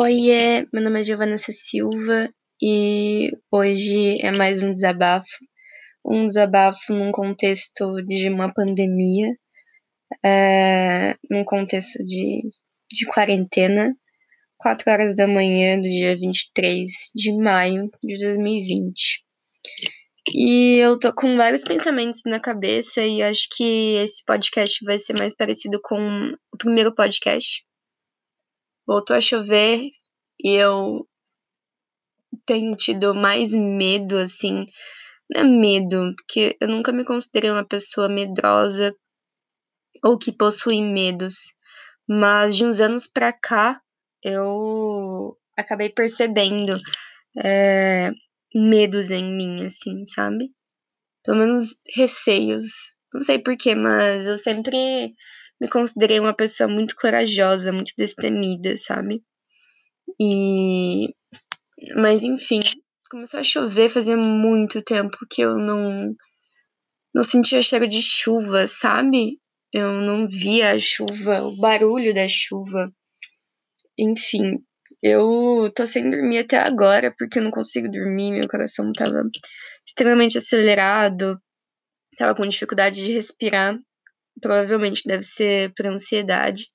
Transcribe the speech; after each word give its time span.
Oiê, 0.00 0.64
meu 0.72 0.80
nome 0.80 1.00
é 1.00 1.02
Giovanna 1.02 1.36
Silva 1.38 2.32
e 2.62 3.32
hoje 3.50 4.14
é 4.22 4.30
mais 4.30 4.62
um 4.62 4.72
desabafo. 4.72 5.26
Um 6.06 6.28
desabafo 6.28 6.92
num 6.92 7.10
contexto 7.10 8.00
de 8.06 8.28
uma 8.28 8.54
pandemia, 8.54 9.26
é, 10.24 11.16
num 11.28 11.42
contexto 11.44 11.98
de, 12.04 12.42
de 12.92 13.06
quarentena, 13.06 13.92
4 14.58 14.88
horas 14.88 15.16
da 15.16 15.26
manhã 15.26 15.76
do 15.76 15.82
dia 15.82 16.16
23 16.16 16.88
de 17.16 17.32
maio 17.32 17.90
de 18.00 18.24
2020. 18.24 19.24
E 20.32 20.76
eu 20.78 20.96
tô 20.96 21.12
com 21.12 21.36
vários 21.36 21.64
pensamentos 21.64 22.20
na 22.24 22.38
cabeça 22.38 23.04
e 23.04 23.20
acho 23.20 23.48
que 23.56 23.96
esse 23.96 24.24
podcast 24.24 24.78
vai 24.84 24.96
ser 24.96 25.18
mais 25.18 25.34
parecido 25.34 25.80
com 25.82 26.32
o 26.54 26.56
primeiro 26.56 26.94
podcast. 26.94 27.66
Voltou 28.88 29.14
a 29.14 29.20
chover 29.20 29.90
e 30.42 30.54
eu 30.54 31.06
tenho 32.46 32.74
tido 32.74 33.14
mais 33.14 33.52
medo, 33.52 34.16
assim. 34.16 34.64
Não 35.30 35.42
é 35.42 35.44
medo, 35.44 36.14
porque 36.16 36.56
eu 36.58 36.68
nunca 36.68 36.90
me 36.90 37.04
considerei 37.04 37.50
uma 37.50 37.66
pessoa 37.66 38.08
medrosa 38.08 38.96
ou 40.02 40.16
que 40.16 40.32
possui 40.32 40.80
medos. 40.80 41.34
Mas 42.08 42.56
de 42.56 42.64
uns 42.64 42.80
anos 42.80 43.06
pra 43.06 43.30
cá, 43.30 43.78
eu 44.24 45.36
acabei 45.54 45.90
percebendo 45.90 46.72
é, 47.44 48.10
medos 48.54 49.10
em 49.10 49.36
mim, 49.36 49.66
assim, 49.66 50.06
sabe? 50.06 50.50
Pelo 51.22 51.36
menos 51.36 51.74
receios. 51.94 52.64
Não 53.12 53.22
sei 53.22 53.38
porquê, 53.38 53.74
mas 53.74 54.24
eu 54.26 54.38
sempre 54.38 55.12
me 55.60 55.68
considerei 55.68 56.20
uma 56.20 56.34
pessoa 56.34 56.68
muito 56.68 56.94
corajosa, 56.96 57.72
muito 57.72 57.92
destemida, 57.96 58.76
sabe? 58.76 59.22
E. 60.20 61.08
Mas 61.96 62.24
enfim, 62.24 62.60
começou 63.10 63.40
a 63.40 63.44
chover 63.44 63.90
fazia 63.90 64.16
muito 64.16 64.82
tempo 64.82 65.16
que 65.30 65.42
eu 65.42 65.56
não. 65.56 66.14
Não 67.14 67.24
sentia 67.24 67.62
cheiro 67.62 67.88
de 67.88 68.00
chuva, 68.02 68.66
sabe? 68.66 69.40
Eu 69.72 69.92
não 69.92 70.28
via 70.28 70.72
a 70.72 70.80
chuva, 70.80 71.42
o 71.42 71.56
barulho 71.56 72.14
da 72.14 72.26
chuva. 72.28 72.92
Enfim, 73.98 74.58
eu 75.02 75.70
tô 75.74 75.86
sem 75.86 76.10
dormir 76.10 76.38
até 76.38 76.58
agora 76.58 77.14
porque 77.18 77.38
eu 77.38 77.44
não 77.44 77.50
consigo 77.50 77.90
dormir, 77.90 78.32
meu 78.32 78.48
coração 78.48 78.92
tava 78.92 79.22
extremamente 79.86 80.38
acelerado, 80.38 81.40
tava 82.16 82.34
com 82.34 82.46
dificuldade 82.46 83.04
de 83.04 83.12
respirar. 83.12 83.78
Provavelmente 84.40 85.02
deve 85.06 85.22
ser 85.22 85.72
por 85.74 85.86
ansiedade. 85.86 86.66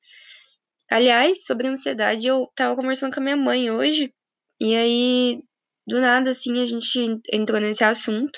Aliás, 0.92 1.46
sobre 1.46 1.68
ansiedade, 1.68 2.28
eu 2.28 2.48
tava 2.56 2.76
conversando 2.76 3.14
com 3.14 3.20
a 3.20 3.24
minha 3.24 3.38
mãe 3.38 3.72
hoje, 3.72 4.14
e 4.60 4.76
aí, 4.76 5.40
do 5.88 6.00
nada, 6.00 6.32
assim, 6.32 6.62
a 6.62 6.68
gente 6.68 7.00
entrou 7.32 7.60
nesse 7.60 7.84
assunto. 7.84 8.38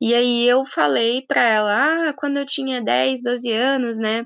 E 0.00 0.14
aí 0.14 0.46
eu 0.46 0.64
falei 0.64 1.22
pra 1.26 1.42
ela, 1.42 2.08
ah, 2.10 2.14
quando 2.14 2.38
eu 2.38 2.46
tinha 2.46 2.82
10, 2.82 3.22
12 3.22 3.52
anos, 3.52 3.98
né? 3.98 4.24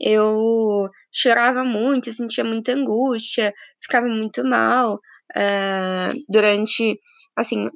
eu 0.00 0.88
chorava 1.12 1.64
muito, 1.64 2.12
sentia 2.12 2.44
muita 2.44 2.72
angústia, 2.72 3.52
ficava 3.82 4.06
muito 4.08 4.44
mal 4.44 4.94
uh, 4.96 6.24
durante, 6.28 6.98
assim, 7.36 7.70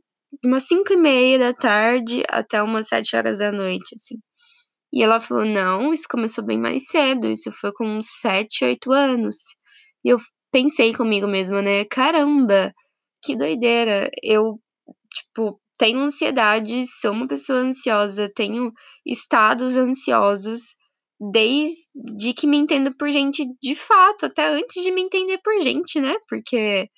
umas 0.44 0.64
cinco 0.64 0.92
e 0.92 0.96
meia 0.96 1.38
da 1.38 1.54
tarde 1.54 2.22
até 2.28 2.62
umas 2.62 2.88
sete 2.88 3.16
horas 3.16 3.38
da 3.38 3.50
noite, 3.50 3.94
assim. 3.94 4.16
E 4.92 5.02
ela 5.02 5.20
falou, 5.20 5.44
não, 5.44 5.92
isso 5.94 6.06
começou 6.10 6.44
bem 6.44 6.58
mais 6.58 6.88
cedo, 6.88 7.28
isso 7.30 7.52
foi 7.52 7.72
com 7.72 7.86
uns 7.86 8.06
sete, 8.20 8.64
oito 8.64 8.92
anos. 8.92 9.36
E 10.04 10.08
eu 10.10 10.18
pensei 10.52 10.92
comigo 10.94 11.28
mesma, 11.28 11.62
né, 11.62 11.84
caramba, 11.84 12.74
que 13.22 13.36
doideira, 13.36 14.10
eu, 14.22 14.60
tipo, 15.12 15.60
tenho 15.78 16.00
ansiedade, 16.00 16.86
sou 16.86 17.12
uma 17.12 17.26
pessoa 17.28 17.60
ansiosa, 17.60 18.30
tenho 18.34 18.72
estados 19.06 19.76
ansiosos, 19.76 20.74
desde 21.20 22.34
que 22.34 22.46
me 22.46 22.56
entendo 22.56 22.94
por 22.96 23.10
gente 23.10 23.46
de 23.62 23.74
fato, 23.74 24.26
até 24.26 24.46
antes 24.48 24.82
de 24.82 24.90
me 24.90 25.02
entender 25.02 25.38
por 25.44 25.60
gente, 25.60 26.00
né? 26.00 26.16
Porque, 26.28 26.88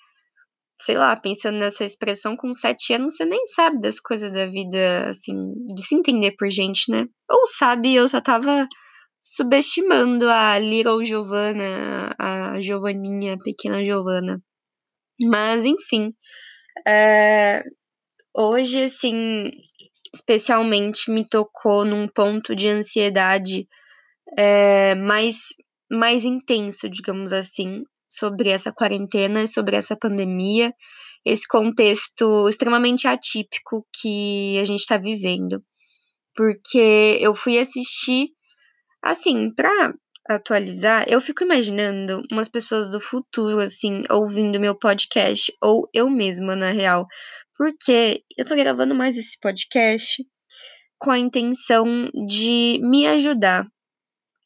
sei 0.83 0.97
lá, 0.97 1.17
pensando 1.17 1.59
nessa 1.59 1.85
expressão, 1.85 2.37
com 2.37 2.53
sete 2.53 2.93
anos 2.93 3.15
você 3.15 3.25
nem 3.25 3.47
sabe 3.47 3.81
das 3.81 4.01
coisas 4.01 4.33
da 4.33 4.47
vida, 4.47 5.11
assim, 5.11 5.35
de 5.75 5.83
se 5.83 5.95
entender 5.95 6.33
por 6.33 6.51
gente, 6.51 6.91
né? 6.91 6.99
Ou 7.31 7.47
sabe, 7.47 7.95
eu 7.95 8.09
só 8.09 8.21
tava 8.21 8.67
subestimando 9.21 10.29
a 10.29 10.59
Little 10.59 11.05
Giovanna, 11.05 12.15
a 12.19 12.61
Giovaninha, 12.61 13.35
a 13.35 13.39
pequena 13.39 13.83
Giovanna. 13.85 14.43
Mas, 15.21 15.65
enfim, 15.65 16.13
é, 16.87 17.63
hoje, 18.37 18.83
assim, 18.83 19.53
especialmente 20.13 21.13
me 21.13 21.25
tocou 21.29 21.85
num 21.85 22.09
ponto 22.09 22.57
de 22.57 22.69
ansiedade 22.69 23.69
é, 24.37 24.97
mais, 24.97 25.55
mais 25.91 26.25
intenso, 26.25 26.89
digamos 26.89 27.33
assim, 27.33 27.85
sobre 28.13 28.51
essa 28.51 28.73
quarentena, 28.73 29.47
sobre 29.47 29.77
essa 29.77 29.97
pandemia, 29.97 30.75
esse 31.25 31.47
contexto 31.47 32.49
extremamente 32.49 33.07
atípico 33.07 33.87
que 34.01 34.59
a 34.59 34.65
gente 34.65 34.81
está 34.81 34.97
vivendo. 34.97 35.63
Porque 36.35 37.19
eu 37.21 37.35
fui 37.35 37.59
assistir, 37.59 38.29
assim, 39.03 39.53
para 39.55 39.95
atualizar, 40.29 41.05
eu 41.09 41.21
fico 41.21 41.45
imaginando 41.45 42.23
umas 42.31 42.49
pessoas 42.49 42.91
do 42.91 43.01
futuro, 43.01 43.61
assim, 43.61 44.05
ouvindo 44.11 44.61
meu 44.61 44.75
podcast, 44.75 45.53
ou 45.63 45.89
eu 45.93 46.09
mesma, 46.09 46.55
na 46.57 46.71
real. 46.71 47.07
Porque 47.57 48.23
eu 48.37 48.45
tô 48.45 48.55
gravando 48.55 48.95
mais 48.95 49.17
esse 49.17 49.39
podcast 49.41 50.25
com 50.99 51.11
a 51.11 51.19
intenção 51.19 51.85
de 52.29 52.79
me 52.83 53.07
ajudar, 53.07 53.67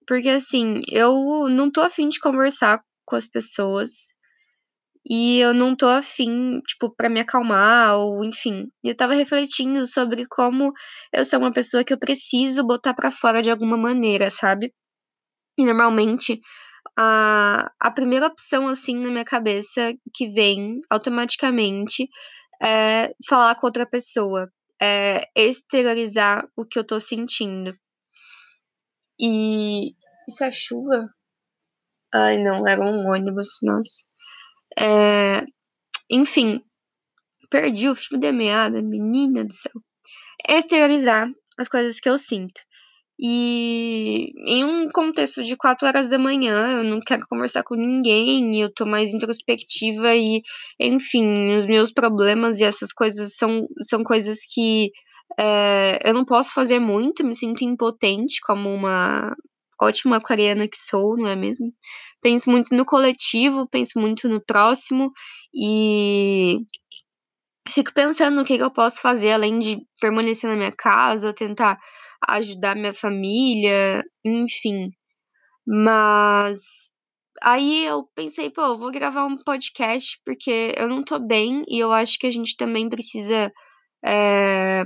porque 0.07 0.31
assim, 0.31 0.81
eu 0.89 1.49
não 1.51 1.71
tô 1.71 1.83
afim 1.83 2.09
de 2.09 2.19
conversar 2.19 2.83
com 3.07 3.17
as 3.17 3.27
pessoas. 3.27 4.15
E 5.09 5.39
eu 5.39 5.55
não 5.55 5.77
tô 5.77 5.87
afim, 5.87 6.61
tipo, 6.67 6.95
pra 6.95 7.09
me 7.09 7.21
acalmar, 7.21 7.97
ou 7.97 8.25
enfim. 8.25 8.67
Eu 8.83 8.97
tava 8.97 9.15
refletindo 9.15 9.87
sobre 9.87 10.27
como 10.27 10.73
eu 11.13 11.25
sou 11.25 11.39
uma 11.39 11.53
pessoa 11.53 11.85
que 11.85 11.93
eu 11.93 11.99
preciso 11.99 12.67
botar 12.67 12.93
para 12.93 13.13
fora 13.13 13.41
de 13.41 13.51
alguma 13.51 13.77
maneira, 13.77 14.29
sabe? 14.31 14.75
E 15.59 15.65
normalmente 15.65 16.41
a, 16.99 17.71
a 17.81 17.91
primeira 17.91 18.27
opção, 18.27 18.69
assim, 18.69 18.97
na 18.97 19.11
minha 19.11 19.25
cabeça 19.25 19.95
que 20.15 20.29
vem 20.29 20.81
automaticamente 20.91 22.09
é 22.63 23.13
falar 23.29 23.55
com 23.57 23.67
outra 23.67 23.87
pessoa, 23.87 24.51
é 24.81 25.29
exteriorizar 25.37 26.47
o 26.57 26.65
que 26.65 26.79
eu 26.79 26.85
tô 26.85 26.99
sentindo. 26.99 27.75
E 29.21 29.95
isso 30.29 30.45
é 30.45 30.51
chuva? 30.51 31.09
Ai, 32.17 32.39
não, 32.39 32.67
era 32.67 32.81
um 32.81 33.07
ônibus, 33.09 33.59
nossa. 33.63 34.05
É, 34.79 35.45
enfim, 36.11 36.61
perdi 37.51 37.89
o 37.89 37.97
fio 37.97 38.19
da 38.19 38.33
meada, 38.33 38.83
menina 38.83 39.45
do 39.45 39.53
céu. 39.53 39.73
Exteriorizar 40.49 41.29
as 41.59 41.69
coisas 41.69 42.01
que 42.01 42.09
eu 42.09 42.19
sinto. 42.19 42.61
E 43.21 44.33
em 44.47 44.65
um 44.65 44.89
contexto 44.91 45.43
de 45.45 45.57
quatro 45.57 45.87
horas 45.89 46.11
da 46.11 46.19
manhã, 46.19 46.79
eu 46.79 46.85
não 46.85 47.01
quero 47.01 47.27
conversar 47.29 47.65
com 47.65 47.75
ninguém, 47.77 48.61
eu 48.61 48.73
tô 48.75 48.87
mais 48.87 49.15
introspectiva 49.15 50.15
e, 50.15 50.43
enfim, 50.81 51.57
os 51.57 51.67
meus 51.67 51.93
problemas 51.93 52.61
e 52.61 52.65
essas 52.65 52.93
coisas 52.93 53.37
são, 53.37 53.67
são 53.83 54.05
coisas 54.05 54.41
que 54.53 54.91
é, 55.39 56.01
eu 56.05 56.15
não 56.15 56.25
posso 56.27 56.53
fazer 56.55 56.79
muito, 56.81 57.25
me 57.25 57.35
sinto 57.35 57.65
impotente 57.65 58.41
como 58.47 58.71
uma 58.73 59.35
ótima 59.81 60.17
aquariana 60.17 60.69
que 60.69 60.77
sou, 60.79 61.17
não 61.17 61.29
é 61.29 61.37
mesmo? 61.37 61.73
Penso 62.27 62.51
muito 62.51 62.75
no 62.75 62.85
coletivo, 62.85 63.69
penso 63.69 64.01
muito 64.01 64.29
no 64.29 64.45
próximo 64.45 65.13
e 65.55 66.57
fico 67.69 67.95
pensando 67.95 68.35
no 68.35 68.45
que, 68.45 68.57
que 68.57 68.65
eu 68.65 68.73
posso 68.73 69.01
fazer 69.01 69.31
além 69.31 69.61
de 69.61 69.79
permanecer 70.01 70.51
na 70.51 70.57
minha 70.57 70.73
casa, 70.73 71.33
tentar 71.33 71.79
ajudar 72.29 72.75
minha 72.75 72.93
família, 72.93 74.03
enfim. 74.25 74.91
Mas 75.65 76.91
aí 77.41 77.85
eu 77.85 78.11
pensei, 78.17 78.51
pô, 78.51 78.63
eu 78.63 78.79
vou 78.79 78.91
gravar 78.91 79.25
um 79.25 79.37
podcast 79.37 80.21
porque 80.25 80.75
eu 80.77 80.89
não 80.89 81.05
tô 81.05 81.21
bem 81.21 81.63
e 81.69 81.79
eu 81.79 81.93
acho 81.93 82.19
que 82.19 82.27
a 82.27 82.33
gente 82.33 82.57
também 82.57 82.89
precisa 82.89 83.53
é, 84.05 84.83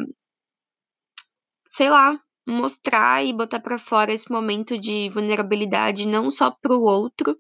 sei 1.67 1.89
lá, 1.89 2.21
mostrar 2.51 3.25
e 3.25 3.33
botar 3.33 3.61
para 3.61 3.79
fora 3.79 4.13
esse 4.13 4.31
momento 4.31 4.79
de 4.79 5.09
vulnerabilidade 5.11 6.07
não 6.09 6.31
só 6.31 6.51
para 6.51 6.75
o 6.77 6.83
outro, 6.83 7.37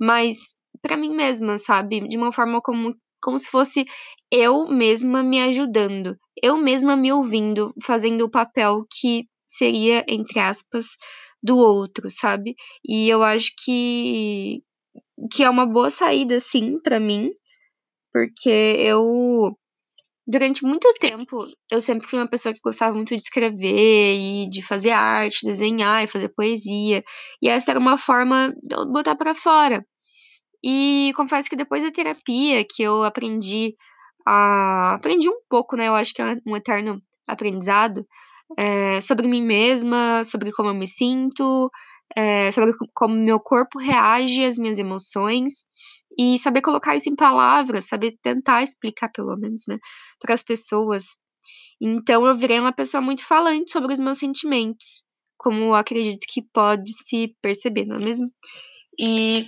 mas 0.00 0.56
para 0.82 0.96
mim 0.96 1.14
mesma, 1.14 1.58
sabe? 1.58 2.00
De 2.08 2.16
uma 2.16 2.32
forma 2.32 2.60
como 2.62 2.94
como 3.22 3.38
se 3.38 3.50
fosse 3.50 3.86
eu 4.30 4.66
mesma 4.68 5.22
me 5.22 5.40
ajudando, 5.40 6.16
eu 6.42 6.56
mesma 6.56 6.96
me 6.96 7.12
ouvindo, 7.12 7.74
fazendo 7.82 8.24
o 8.24 8.30
papel 8.30 8.86
que 8.90 9.26
seria 9.48 10.04
entre 10.08 10.38
aspas 10.40 10.96
do 11.42 11.56
outro, 11.58 12.10
sabe? 12.10 12.54
E 12.86 13.08
eu 13.08 13.22
acho 13.22 13.52
que 13.64 14.62
que 15.32 15.42
é 15.44 15.50
uma 15.50 15.66
boa 15.66 15.90
saída, 15.90 16.40
sim, 16.40 16.78
para 16.82 17.00
mim, 17.00 17.30
porque 18.12 18.50
eu 18.78 19.56
durante 20.26 20.64
muito 20.64 20.92
tempo, 20.94 21.46
eu 21.70 21.80
sempre 21.80 22.08
fui 22.08 22.18
uma 22.18 22.28
pessoa 22.28 22.52
que 22.52 22.60
gostava 22.62 22.94
muito 22.94 23.14
de 23.14 23.22
escrever 23.22 24.18
e 24.18 24.48
de 24.50 24.62
fazer 24.62 24.90
arte, 24.90 25.46
desenhar 25.46 26.04
e 26.04 26.08
fazer 26.08 26.28
poesia. 26.30 27.02
E 27.40 27.48
essa 27.48 27.70
era 27.70 27.80
uma 27.80 27.96
forma 27.96 28.52
de 28.62 28.76
eu 28.76 28.86
botar 28.90 29.14
para 29.16 29.34
fora. 29.34 29.84
E 30.64 31.12
confesso 31.16 31.48
que 31.48 31.56
depois 31.56 31.82
da 31.84 31.92
terapia 31.92 32.64
que 32.68 32.82
eu 32.82 33.04
aprendi 33.04 33.74
a. 34.26 34.94
Aprendi 34.94 35.28
um 35.28 35.40
pouco, 35.48 35.76
né? 35.76 35.88
Eu 35.88 35.94
acho 35.94 36.12
que 36.14 36.22
é 36.22 36.36
um 36.46 36.56
eterno 36.56 37.00
aprendizado. 37.28 38.04
É, 38.58 39.00
sobre 39.00 39.28
mim 39.28 39.42
mesma, 39.42 40.22
sobre 40.24 40.52
como 40.52 40.70
eu 40.70 40.74
me 40.74 40.86
sinto, 40.86 41.70
é, 42.16 42.50
sobre 42.52 42.72
como 42.94 43.14
meu 43.14 43.40
corpo 43.40 43.78
reage 43.78 44.44
às 44.44 44.56
minhas 44.56 44.78
emoções 44.78 45.64
e 46.18 46.38
saber 46.38 46.62
colocar 46.62 46.96
isso 46.96 47.08
em 47.10 47.16
palavras, 47.16 47.86
saber 47.86 48.12
tentar 48.22 48.62
explicar 48.62 49.10
pelo 49.10 49.36
menos, 49.36 49.64
né, 49.68 49.78
para 50.20 50.34
as 50.34 50.42
pessoas. 50.42 51.18
Então 51.80 52.26
eu 52.26 52.36
virei 52.36 52.58
uma 52.58 52.72
pessoa 52.72 53.00
muito 53.00 53.24
falante 53.24 53.70
sobre 53.70 53.92
os 53.92 53.98
meus 54.00 54.18
sentimentos, 54.18 55.04
como 55.36 55.74
acredito 55.74 56.26
que 56.28 56.42
pode 56.42 56.92
se 56.92 57.36
perceber, 57.42 57.86
não 57.86 57.96
é 57.96 58.04
mesmo? 58.04 58.30
E 58.98 59.46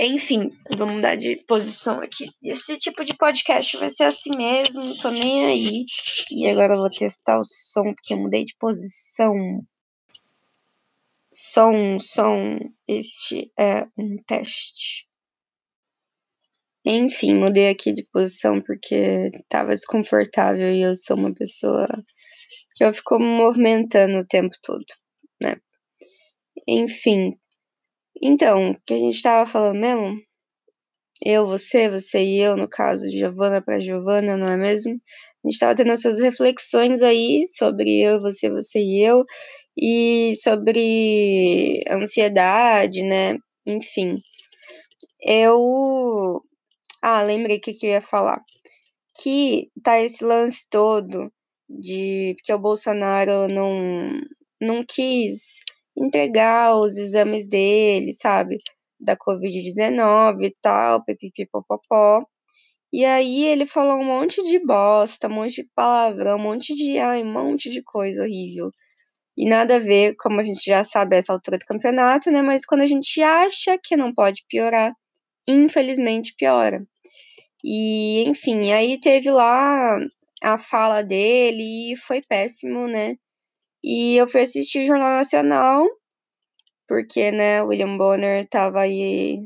enfim, 0.00 0.52
vamos 0.76 0.94
mudar 0.94 1.16
de 1.16 1.44
posição 1.44 2.00
aqui. 2.00 2.30
Esse 2.40 2.78
tipo 2.78 3.04
de 3.04 3.16
podcast 3.16 3.76
vai 3.78 3.90
ser 3.90 4.04
assim 4.04 4.30
mesmo, 4.36 4.84
não 4.84 4.96
tô 4.96 5.10
nem 5.10 5.46
aí. 5.46 5.84
E 6.30 6.48
agora 6.48 6.74
eu 6.74 6.78
vou 6.78 6.90
testar 6.90 7.40
o 7.40 7.44
som, 7.44 7.92
porque 7.94 8.14
eu 8.14 8.18
mudei 8.18 8.44
de 8.44 8.54
posição. 8.58 9.34
Som, 11.32 11.98
som, 11.98 12.58
este 12.86 13.52
é 13.58 13.88
um 13.98 14.22
teste. 14.24 15.07
Enfim, 16.90 17.34
mudei 17.34 17.68
aqui 17.68 17.92
de 17.92 18.02
posição 18.10 18.62
porque 18.62 19.30
tava 19.46 19.74
desconfortável 19.74 20.72
e 20.72 20.80
eu 20.80 20.96
sou 20.96 21.18
uma 21.18 21.34
pessoa 21.34 21.86
que 22.74 22.82
eu 22.82 22.94
fico 22.94 23.18
movimentando 23.20 24.16
o 24.16 24.26
tempo 24.26 24.54
todo, 24.62 24.86
né? 25.42 25.56
Enfim. 26.66 27.36
Então, 28.22 28.70
o 28.70 28.80
que 28.86 28.94
a 28.94 28.98
gente 28.98 29.20
tava 29.20 29.50
falando 29.50 29.78
mesmo? 29.78 30.18
Eu, 31.26 31.46
você, 31.46 31.90
você 31.90 32.24
e 32.24 32.40
eu, 32.40 32.56
no 32.56 32.66
caso 32.66 33.06
de 33.06 33.18
Giovana 33.18 33.60
para 33.60 33.80
Giovana, 33.80 34.38
não 34.38 34.48
é 34.48 34.56
mesmo? 34.56 34.94
A 35.44 35.50
gente 35.50 35.58
tava 35.58 35.74
tendo 35.74 35.92
essas 35.92 36.22
reflexões 36.22 37.02
aí 37.02 37.46
sobre 37.48 38.00
eu, 38.00 38.18
você, 38.22 38.48
você 38.48 38.78
e 38.78 39.04
eu, 39.04 39.26
e 39.76 40.34
sobre 40.36 41.84
ansiedade, 41.90 43.02
né? 43.02 43.36
Enfim. 43.66 44.16
Eu 45.20 46.42
ah, 47.02 47.22
lembrei 47.22 47.58
o 47.58 47.60
que, 47.60 47.72
que 47.72 47.86
eu 47.86 47.90
ia 47.90 48.02
falar. 48.02 48.42
Que 49.20 49.70
tá 49.82 50.00
esse 50.00 50.24
lance 50.24 50.68
todo 50.70 51.32
de 51.68 52.36
que 52.44 52.52
o 52.52 52.58
Bolsonaro 52.58 53.48
não, 53.48 54.20
não 54.60 54.84
quis 54.84 55.60
entregar 55.96 56.76
os 56.76 56.96
exames 56.96 57.48
dele, 57.48 58.12
sabe? 58.12 58.58
Da 59.00 59.16
Covid-19 59.16 60.44
e 60.44 60.56
tal, 60.62 61.04
pipipipopopó. 61.04 62.24
E 62.92 63.04
aí 63.04 63.44
ele 63.44 63.66
falou 63.66 63.98
um 63.98 64.04
monte 64.04 64.42
de 64.44 64.58
bosta, 64.64 65.28
um 65.28 65.34
monte 65.34 65.62
de 65.62 65.68
palavrão, 65.74 66.36
um 66.36 66.42
monte 66.42 66.74
de, 66.74 66.98
ai, 66.98 67.22
um 67.22 67.32
monte 67.32 67.70
de 67.70 67.82
coisa 67.82 68.22
horrível. 68.22 68.70
E 69.36 69.48
nada 69.48 69.76
a 69.76 69.78
ver, 69.78 70.16
como 70.16 70.40
a 70.40 70.44
gente 70.44 70.64
já 70.64 70.82
sabe, 70.84 71.16
essa 71.16 71.32
altura 71.32 71.58
do 71.58 71.66
campeonato, 71.66 72.30
né? 72.30 72.42
Mas 72.42 72.64
quando 72.66 72.82
a 72.82 72.86
gente 72.86 73.22
acha 73.22 73.78
que 73.82 73.96
não 73.96 74.12
pode 74.14 74.44
piorar, 74.48 74.92
infelizmente 75.48 76.34
piora. 76.36 76.86
E, 77.64 78.24
enfim, 78.28 78.72
aí 78.72 79.00
teve 79.00 79.30
lá 79.30 79.98
a 80.42 80.58
fala 80.58 81.02
dele 81.02 81.92
e 81.92 81.96
foi 81.96 82.22
péssimo, 82.22 82.86
né? 82.88 83.16
E 83.84 84.16
eu 84.16 84.28
fui 84.28 84.42
assistir 84.42 84.84
o 84.84 84.86
Jornal 84.86 85.10
Nacional, 85.12 85.86
porque, 86.88 87.30
né, 87.32 87.62
William 87.62 87.96
Bonner 87.96 88.48
tava 88.48 88.80
aí 88.82 89.38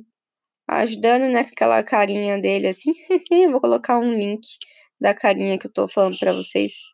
ajudando, 0.68 1.28
né, 1.30 1.44
com 1.44 1.50
aquela 1.50 1.82
carinha 1.82 2.38
dele, 2.40 2.68
assim. 2.68 2.92
Vou 3.52 3.60
colocar 3.60 3.98
um 3.98 4.14
link 4.14 4.42
da 5.00 5.14
carinha 5.14 5.58
que 5.58 5.66
eu 5.68 5.72
tô 5.72 5.88
falando 5.88 6.18
pra 6.18 6.32
vocês. 6.32 6.91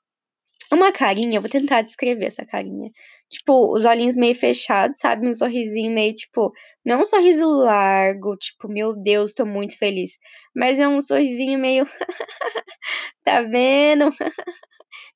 Uma 0.72 0.92
carinha, 0.92 1.40
vou 1.40 1.48
tentar 1.48 1.82
descrever 1.82 2.26
essa 2.26 2.44
carinha. 2.44 2.90
Tipo, 3.30 3.72
os 3.74 3.84
olhinhos 3.86 4.16
meio 4.16 4.34
fechados, 4.34 5.00
sabe? 5.00 5.26
Um 5.26 5.32
sorrisinho 5.34 5.90
meio, 5.92 6.14
tipo, 6.14 6.52
não 6.84 7.00
um 7.00 7.04
sorriso 7.04 7.44
largo, 7.44 8.36
tipo, 8.36 8.68
meu 8.68 8.94
Deus, 8.94 9.32
tô 9.34 9.46
muito 9.46 9.78
feliz. 9.78 10.18
Mas 10.54 10.78
é 10.78 10.86
um 10.86 11.00
sorrisinho 11.00 11.58
meio. 11.58 11.86
tá 13.24 13.42
vendo? 13.42 14.10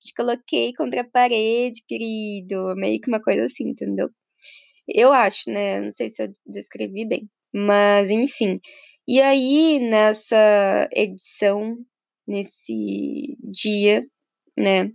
Te 0.02 0.14
coloquei 0.16 0.72
contra 0.74 1.02
a 1.02 1.10
parede, 1.10 1.82
querido. 1.88 2.74
Meio 2.76 3.00
que 3.00 3.08
uma 3.08 3.22
coisa 3.22 3.44
assim, 3.44 3.68
entendeu? 3.70 4.10
Eu 4.88 5.12
acho, 5.12 5.50
né? 5.50 5.80
Não 5.80 5.92
sei 5.92 6.08
se 6.10 6.22
eu 6.22 6.28
descrevi 6.46 7.06
bem. 7.06 7.30
Mas, 7.52 8.10
enfim. 8.10 8.60
E 9.08 9.20
aí, 9.20 9.80
nessa 9.80 10.88
edição, 10.92 11.76
nesse 12.26 13.36
dia, 13.42 14.02
né? 14.58 14.90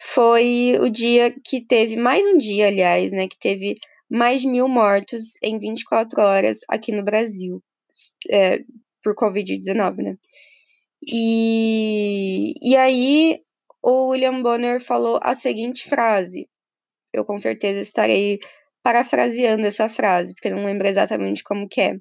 Foi 0.00 0.78
o 0.80 0.88
dia 0.88 1.34
que 1.44 1.64
teve, 1.64 1.96
mais 1.96 2.24
um 2.24 2.38
dia, 2.38 2.68
aliás, 2.68 3.12
né, 3.12 3.28
que 3.28 3.38
teve 3.38 3.76
mais 4.10 4.40
de 4.40 4.48
mil 4.48 4.66
mortos 4.66 5.36
em 5.42 5.58
24 5.58 6.20
horas 6.20 6.60
aqui 6.68 6.90
no 6.90 7.04
Brasil, 7.04 7.62
é, 8.30 8.60
por 9.02 9.14
Covid-19, 9.14 9.96
né? 9.98 10.16
E, 11.06 12.54
e 12.62 12.76
aí 12.76 13.40
o 13.82 14.08
William 14.08 14.42
Bonner 14.42 14.80
falou 14.80 15.18
a 15.22 15.34
seguinte 15.34 15.88
frase, 15.88 16.48
eu 17.12 17.24
com 17.24 17.38
certeza 17.38 17.80
estarei 17.80 18.38
parafraseando 18.82 19.66
essa 19.66 19.88
frase, 19.88 20.34
porque 20.34 20.48
eu 20.48 20.56
não 20.56 20.64
lembro 20.64 20.86
exatamente 20.86 21.44
como 21.44 21.68
que 21.68 21.80
é, 21.80 21.96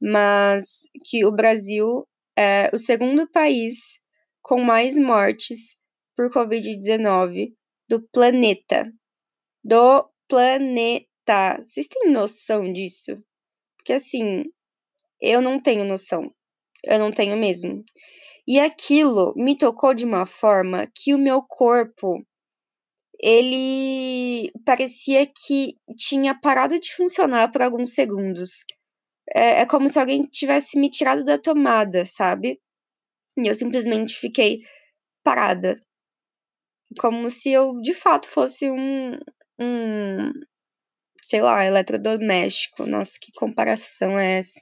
mas 0.00 0.88
que 1.06 1.24
o 1.24 1.32
Brasil 1.32 2.06
é 2.38 2.70
o 2.72 2.78
segundo 2.78 3.28
país 3.30 4.00
com 4.42 4.60
mais 4.60 4.96
mortes 4.96 5.78
por 6.18 6.32
Covid-19 6.32 7.54
do 7.88 8.02
planeta. 8.08 8.92
Do 9.62 10.10
planeta. 10.28 11.62
Vocês 11.62 11.86
têm 11.86 12.10
noção 12.10 12.72
disso? 12.72 13.22
Porque 13.76 13.92
assim, 13.92 14.42
eu 15.20 15.40
não 15.40 15.60
tenho 15.60 15.84
noção. 15.84 16.34
Eu 16.82 16.98
não 16.98 17.12
tenho 17.12 17.36
mesmo. 17.36 17.84
E 18.48 18.58
aquilo 18.58 19.32
me 19.36 19.56
tocou 19.56 19.94
de 19.94 20.04
uma 20.04 20.26
forma 20.26 20.88
que 20.92 21.14
o 21.14 21.18
meu 21.18 21.40
corpo 21.40 22.26
ele 23.20 24.50
parecia 24.64 25.24
que 25.24 25.76
tinha 25.96 26.34
parado 26.34 26.80
de 26.80 26.96
funcionar 26.96 27.52
por 27.52 27.62
alguns 27.62 27.94
segundos. 27.94 28.64
É, 29.32 29.60
é, 29.60 29.66
como 29.66 29.88
se 29.88 30.00
alguém 30.00 30.24
tivesse 30.24 30.80
me 30.80 30.90
tirado 30.90 31.24
da 31.24 31.38
tomada, 31.38 32.04
sabe? 32.04 32.60
E 33.36 33.46
eu 33.46 33.54
simplesmente 33.54 34.14
fiquei 34.14 34.60
parada, 35.22 35.78
como 36.98 37.30
se 37.30 37.52
eu 37.52 37.80
de 37.80 37.94
fato 37.94 38.28
fosse 38.28 38.70
um, 38.70 39.12
um 39.58 40.32
sei 41.22 41.42
lá, 41.42 41.64
eletrodoméstico. 41.64 42.86
Nossa, 42.86 43.18
que 43.20 43.32
comparação 43.32 44.18
é 44.18 44.38
essa? 44.38 44.60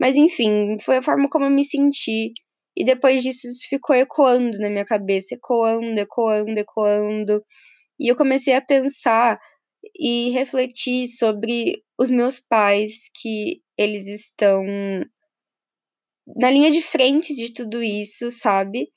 Mas 0.00 0.16
enfim, 0.16 0.78
foi 0.80 0.98
a 0.98 1.02
forma 1.02 1.28
como 1.28 1.44
eu 1.46 1.50
me 1.50 1.64
senti. 1.64 2.32
E 2.76 2.84
depois 2.84 3.22
disso, 3.22 3.46
isso 3.48 3.68
ficou 3.68 3.94
ecoando 3.96 4.58
na 4.58 4.70
minha 4.70 4.84
cabeça, 4.84 5.34
ecoando, 5.34 6.00
ecoando, 6.00 6.58
ecoando. 6.58 7.44
E 8.00 8.08
eu 8.10 8.16
comecei 8.16 8.54
a 8.54 8.62
pensar 8.62 9.38
e 9.98 10.30
refletir 10.30 11.08
sobre 11.08 11.82
os 11.98 12.10
meus 12.10 12.40
pais, 12.40 13.10
que 13.20 13.60
eles 13.76 14.06
estão 14.06 14.64
na 16.36 16.50
linha 16.50 16.70
de 16.70 16.82
frente 16.82 17.34
de 17.34 17.52
tudo 17.52 17.82
isso, 17.82 18.30
sabe? 18.30 18.88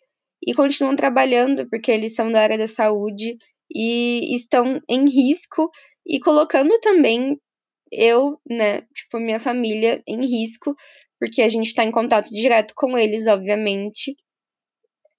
E 0.46 0.54
continuam 0.54 0.96
trabalhando 0.96 1.68
porque 1.70 1.92
eles 1.92 2.16
são 2.16 2.32
da 2.32 2.42
área 2.42 2.58
da 2.58 2.68
saúde 2.68 3.38
e 3.74 4.36
estão 4.36 4.80
em 4.90 5.10
risco 5.10 5.70
e 6.06 6.20
colocando 6.20 6.78
também 6.80 7.40
eu, 7.92 8.40
né, 8.50 8.82
tipo, 8.94 9.20
minha 9.20 9.40
família 9.40 10.02
em 10.08 10.26
risco, 10.26 10.76
porque 11.20 11.42
a 11.42 11.50
gente 11.50 11.68
está 11.68 11.84
em 11.84 11.92
contato 11.92 12.30
direto 12.30 12.74
com 12.76 12.98
eles, 12.98 13.28
obviamente. 13.28 14.16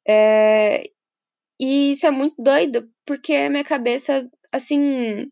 É, 0.08 0.82
e 1.60 1.92
isso 1.92 2.06
é 2.06 2.10
muito 2.10 2.34
doido, 2.38 2.88
porque 3.06 3.34
a 3.34 3.50
minha 3.50 3.64
cabeça, 3.64 4.28
assim, 4.52 5.30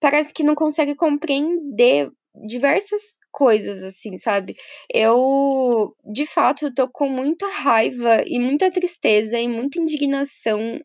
parece 0.00 0.34
que 0.34 0.44
não 0.44 0.54
consegue 0.54 0.94
compreender 0.94 2.10
diversas 2.46 3.18
coisas, 3.30 3.84
assim, 3.84 4.16
sabe? 4.16 4.54
Eu, 4.92 5.94
de 6.12 6.26
fato, 6.26 6.72
tô 6.74 6.88
com 6.88 7.08
muita 7.08 7.46
raiva 7.48 8.22
e 8.26 8.38
muita 8.38 8.70
tristeza 8.70 9.38
e 9.38 9.48
muita 9.48 9.78
indignação 9.80 10.80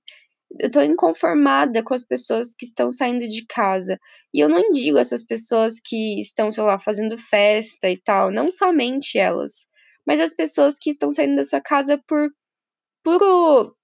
eu 0.60 0.72
tô 0.72 0.82
inconformada 0.82 1.84
com 1.84 1.94
as 1.94 2.04
pessoas 2.04 2.56
que 2.56 2.66
estão 2.66 2.92
saindo 2.92 3.27
de 3.27 3.46
casa. 3.46 4.00
E 4.34 4.39
eu 4.39 4.50
não 4.50 4.72
digo 4.72 4.98
essas 4.98 5.24
pessoas 5.24 5.80
que 5.84 6.20
estão, 6.20 6.51
sei 6.51 6.63
lá, 6.63 6.80
fazendo 6.80 7.18
festa 7.18 7.89
e 7.89 7.98
tal, 8.01 8.32
não 8.32 8.50
somente 8.50 9.18
elas, 9.18 9.68
mas 10.06 10.20
as 10.22 10.34
pessoas 10.34 10.77
que 10.80 10.89
estão 10.89 11.12
saindo 11.12 11.36
da 11.36 11.44
sua 11.44 11.62
casa 11.62 12.01
por 12.08 12.30
puro 13.04 13.75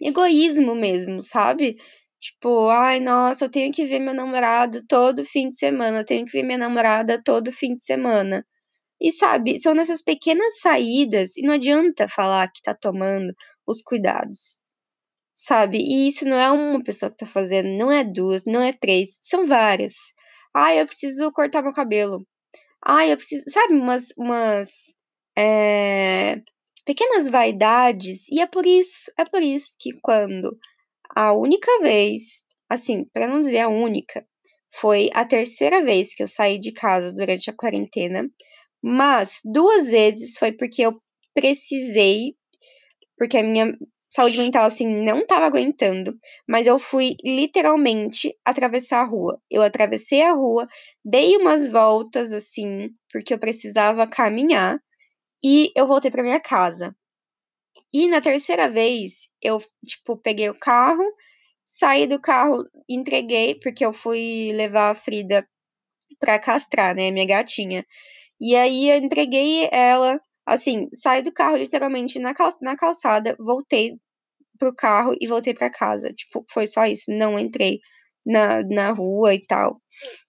egoísmo 0.00 0.74
mesmo, 0.74 1.22
sabe? 1.22 1.76
Tipo, 2.24 2.70
ai, 2.70 3.00
nossa, 3.00 3.44
eu 3.44 3.50
tenho 3.50 3.70
que 3.70 3.84
ver 3.84 3.98
meu 4.00 4.14
namorado 4.14 4.82
todo 4.88 5.22
fim 5.26 5.48
de 5.50 5.58
semana, 5.58 5.98
eu 5.98 6.06
tenho 6.06 6.24
que 6.24 6.32
ver 6.32 6.42
minha 6.42 6.56
namorada 6.56 7.22
todo 7.22 7.52
fim 7.52 7.76
de 7.76 7.84
semana. 7.84 8.46
E 9.00 9.10
sabe, 9.12 9.58
são 9.60 9.74
nessas 9.74 10.02
pequenas 10.02 10.60
saídas, 10.60 11.36
e 11.36 11.42
não 11.42 11.54
adianta 11.54 12.08
falar 12.08 12.50
que 12.50 12.62
tá 12.62 12.74
tomando 12.74 13.34
os 13.66 13.82
cuidados, 13.82 14.62
sabe? 15.36 15.78
E 15.78 16.08
isso 16.08 16.26
não 16.28 16.38
é 16.38 16.50
uma 16.50 16.82
pessoa 16.84 17.10
que 17.10 17.18
tá 17.18 17.26
fazendo, 17.26 17.68
não 17.78 17.92
é 17.92 18.04
duas, 18.04 18.44
não 18.46 18.62
é 18.62 18.72
três, 18.72 19.18
são 19.22 19.46
várias. 19.46 20.14
Ai, 20.54 20.80
eu 20.80 20.86
preciso 20.86 21.30
cortar 21.32 21.62
meu 21.62 21.74
cabelo. 21.74 22.26
Ai, 22.86 23.12
eu 23.12 23.16
preciso, 23.18 23.44
sabe, 23.50 23.74
umas, 23.74 24.14
umas 24.18 24.94
é, 25.38 26.42
pequenas 26.86 27.28
vaidades, 27.28 28.28
e 28.30 28.40
é 28.40 28.46
por 28.46 28.66
isso, 28.66 29.12
é 29.18 29.24
por 29.26 29.42
isso 29.42 29.76
que 29.80 29.90
quando 30.02 30.58
a 31.14 31.32
única 31.32 31.70
vez, 31.80 32.44
assim, 32.68 33.04
para 33.12 33.26
não 33.28 33.42
dizer 33.42 33.60
a 33.60 33.68
única, 33.68 34.26
foi 34.72 35.08
a 35.14 35.24
terceira 35.24 35.82
vez 35.82 36.14
que 36.14 36.22
eu 36.22 36.28
saí 36.28 36.58
de 36.58 36.72
casa 36.72 37.12
durante 37.12 37.50
a 37.50 37.54
quarentena, 37.54 38.28
mas 38.82 39.40
duas 39.44 39.88
vezes 39.88 40.36
foi 40.36 40.52
porque 40.52 40.82
eu 40.82 40.98
precisei, 41.34 42.34
porque 43.16 43.38
a 43.38 43.42
minha 43.42 43.76
saúde 44.14 44.38
mental 44.38 44.66
assim 44.66 44.86
não 45.04 45.20
estava 45.20 45.46
aguentando, 45.46 46.16
mas 46.48 46.66
eu 46.66 46.78
fui 46.78 47.16
literalmente 47.24 48.32
atravessar 48.44 49.00
a 49.00 49.04
rua. 49.04 49.40
Eu 49.50 49.62
atravessei 49.62 50.22
a 50.22 50.32
rua, 50.32 50.68
dei 51.04 51.36
umas 51.36 51.68
voltas 51.68 52.32
assim, 52.32 52.90
porque 53.10 53.34
eu 53.34 53.38
precisava 53.38 54.06
caminhar 54.06 54.78
e 55.44 55.72
eu 55.76 55.86
voltei 55.86 56.10
para 56.10 56.22
minha 56.22 56.40
casa. 56.40 56.94
E 57.94 58.08
na 58.08 58.20
terceira 58.20 58.68
vez, 58.68 59.28
eu, 59.40 59.62
tipo, 59.86 60.16
peguei 60.16 60.50
o 60.50 60.58
carro, 60.58 61.04
saí 61.64 62.08
do 62.08 62.20
carro, 62.20 62.64
entreguei, 62.88 63.54
porque 63.62 63.86
eu 63.86 63.92
fui 63.92 64.52
levar 64.52 64.90
a 64.90 64.94
Frida 64.96 65.46
pra 66.18 66.38
castrar, 66.40 66.96
né, 66.96 67.12
minha 67.12 67.26
gatinha. 67.26 67.86
E 68.40 68.56
aí 68.56 68.90
eu 68.90 68.98
entreguei 68.98 69.68
ela, 69.72 70.20
assim, 70.46 70.88
saí 70.92 71.22
do 71.22 71.32
carro 71.32 71.56
literalmente 71.56 72.18
na, 72.18 72.34
cal 72.34 72.48
na 72.62 72.76
calçada, 72.76 73.36
voltei 73.38 73.92
pro 74.58 74.74
carro 74.74 75.16
e 75.20 75.26
voltei 75.28 75.54
para 75.54 75.70
casa. 75.70 76.12
Tipo, 76.12 76.44
foi 76.50 76.66
só 76.66 76.86
isso, 76.86 77.10
não 77.10 77.38
entrei 77.38 77.80
na, 78.24 78.62
na 78.62 78.90
rua 78.92 79.34
e 79.34 79.44
tal. 79.46 79.80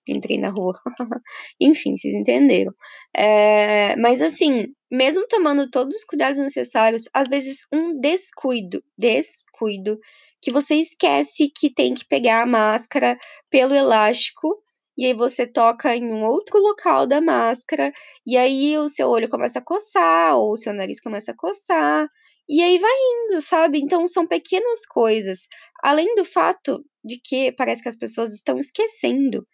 Entrei 0.07 0.37
na 0.39 0.49
rua. 0.49 0.79
Enfim, 1.59 1.95
vocês 1.97 2.13
entenderam. 2.13 2.73
É, 3.15 3.95
mas 3.97 4.21
assim, 4.21 4.67
mesmo 4.91 5.27
tomando 5.27 5.69
todos 5.69 5.95
os 5.97 6.03
cuidados 6.03 6.39
necessários, 6.39 7.03
às 7.13 7.27
vezes 7.27 7.67
um 7.73 7.99
descuido, 7.99 8.83
descuido, 8.97 9.99
que 10.41 10.51
você 10.51 10.75
esquece 10.75 11.51
que 11.55 11.73
tem 11.73 11.93
que 11.93 12.05
pegar 12.07 12.43
a 12.43 12.45
máscara 12.45 13.17
pelo 13.49 13.73
elástico 13.73 14.61
e 14.97 15.05
aí 15.05 15.13
você 15.13 15.45
toca 15.45 15.95
em 15.95 16.05
um 16.05 16.23
outro 16.23 16.57
local 16.59 17.05
da 17.05 17.19
máscara, 17.19 17.91
e 18.25 18.37
aí 18.37 18.77
o 18.77 18.87
seu 18.87 19.09
olho 19.09 19.29
começa 19.29 19.59
a 19.59 19.61
coçar, 19.61 20.37
ou 20.37 20.53
o 20.53 20.57
seu 20.57 20.73
nariz 20.73 21.01
começa 21.01 21.31
a 21.31 21.35
coçar, 21.35 22.07
e 22.47 22.61
aí 22.61 22.77
vai 22.79 22.91
indo, 22.91 23.41
sabe? 23.41 23.79
Então 23.79 24.07
são 24.07 24.27
pequenas 24.27 24.85
coisas. 24.85 25.47
Além 25.83 26.15
do 26.15 26.25
fato 26.25 26.83
de 27.03 27.19
que 27.23 27.51
parece 27.53 27.81
que 27.81 27.89
as 27.89 27.97
pessoas 27.97 28.33
estão 28.33 28.59
esquecendo 28.59 29.45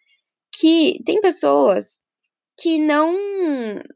que 0.52 1.00
tem 1.04 1.20
pessoas 1.20 2.00
que 2.60 2.78
não 2.78 3.16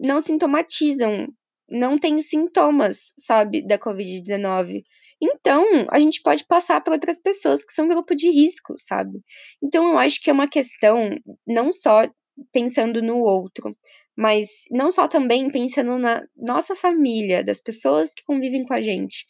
não 0.00 0.20
sintomatizam, 0.20 1.28
não 1.68 1.98
têm 1.98 2.20
sintomas, 2.20 3.12
sabe, 3.18 3.66
da 3.66 3.78
COVID-19. 3.78 4.82
Então, 5.20 5.64
a 5.90 5.98
gente 5.98 6.22
pode 6.22 6.44
passar 6.46 6.80
para 6.82 6.92
outras 6.92 7.20
pessoas 7.20 7.64
que 7.64 7.72
são 7.72 7.88
grupo 7.88 8.14
de 8.14 8.30
risco, 8.30 8.74
sabe? 8.78 9.20
Então, 9.62 9.90
eu 9.90 9.98
acho 9.98 10.20
que 10.20 10.30
é 10.30 10.32
uma 10.32 10.48
questão 10.48 11.10
não 11.46 11.72
só 11.72 12.08
pensando 12.52 13.02
no 13.02 13.18
outro, 13.18 13.76
mas 14.16 14.64
não 14.70 14.90
só 14.90 15.06
também 15.06 15.50
pensando 15.50 15.98
na 15.98 16.24
nossa 16.36 16.74
família, 16.74 17.44
das 17.44 17.60
pessoas 17.60 18.14
que 18.14 18.24
convivem 18.24 18.64
com 18.64 18.72
a 18.72 18.80
gente, 18.80 19.24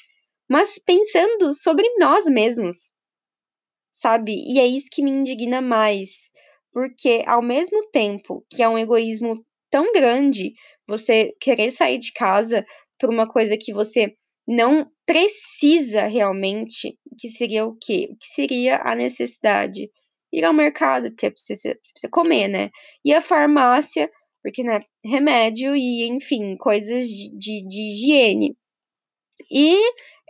mas 0.49 0.79
pensando 0.79 1.53
sobre 1.53 1.85
nós 1.99 2.27
mesmos, 2.27 2.95
sabe? 3.91 4.35
E 4.35 4.61
é 4.61 4.67
isso 4.67 4.89
que 4.93 5.03
me 5.03 5.11
indigna 5.11 5.61
mais, 5.61 6.31
porque 6.73 7.23
ao 7.27 7.43
mesmo 7.43 7.89
tempo 7.91 8.45
que 8.51 8.63
é 8.63 8.69
um 8.69 8.79
egoísmo 8.79 9.45
tão 9.71 9.93
grande 9.93 10.53
você 10.87 11.35
querer 11.41 11.71
sair 11.71 11.99
de 11.99 12.13
casa 12.13 12.65
por 12.99 13.11
uma 13.11 13.29
coisa 13.29 13.57
que 13.59 13.73
você 13.73 14.15
não 14.47 14.89
precisa 15.05 16.07
realmente, 16.07 16.99
que 17.19 17.29
seria 17.29 17.67
o 17.67 17.77
quê? 17.77 18.09
O 18.11 18.17
que 18.17 18.27
seria 18.27 18.81
a 18.85 18.95
necessidade? 18.95 19.91
Ir 20.33 20.45
ao 20.45 20.53
mercado, 20.53 21.11
porque 21.11 21.31
precisa, 21.31 21.75
precisa 21.75 22.11
comer, 22.11 22.49
né? 22.49 22.71
E 23.05 23.13
a 23.13 23.21
farmácia, 23.21 24.11
porque, 24.47 24.63
né, 24.63 24.79
remédio 25.05 25.75
e, 25.75 26.07
enfim, 26.07 26.57
coisas 26.57 27.09
de, 27.09 27.37
de, 27.37 27.67
de 27.67 27.83
higiene. 27.89 28.57
E 29.51 29.77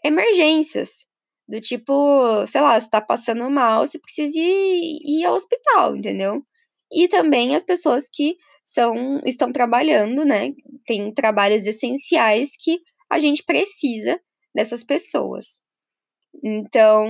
emergências, 0.03 1.07
do 1.47 1.61
tipo, 1.61 2.47
sei 2.47 2.63
lá, 2.63 2.81
você 2.81 2.89
tá 2.89 2.99
passando 2.99 3.51
mal, 3.51 3.87
você 3.87 3.99
precisa 3.99 4.39
ir, 4.39 5.01
ir 5.05 5.25
ao 5.27 5.35
hospital, 5.35 5.95
entendeu? 5.95 6.43
E 6.91 7.09
também 7.09 7.55
as 7.55 7.63
pessoas 7.63 8.09
que 8.09 8.39
são 8.65 9.21
estão 9.27 9.53
trabalhando, 9.53 10.25
né? 10.25 10.49
Tem 10.87 11.13
trabalhos 11.13 11.67
essenciais 11.67 12.53
que 12.59 12.81
a 13.11 13.19
gente 13.19 13.45
precisa 13.45 14.19
dessas 14.55 14.83
pessoas. 14.83 15.61
Então, 16.43 17.07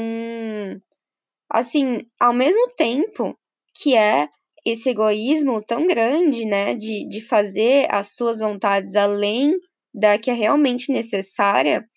assim, 1.48 2.00
ao 2.18 2.32
mesmo 2.32 2.75
tempo 2.75 3.38
que 3.76 3.94
é 3.94 4.28
esse 4.66 4.90
egoísmo 4.90 5.62
tão 5.62 5.87
grande, 5.87 6.44
né, 6.44 6.75
de, 6.75 7.08
de 7.08 7.20
fazer 7.20 7.87
as 7.88 8.16
suas 8.16 8.40
vontades 8.40 8.96
além 8.96 9.56
da 9.94 10.18
que 10.18 10.28
é 10.28 10.35
realmente 10.35 10.90
necessária, 10.90 11.88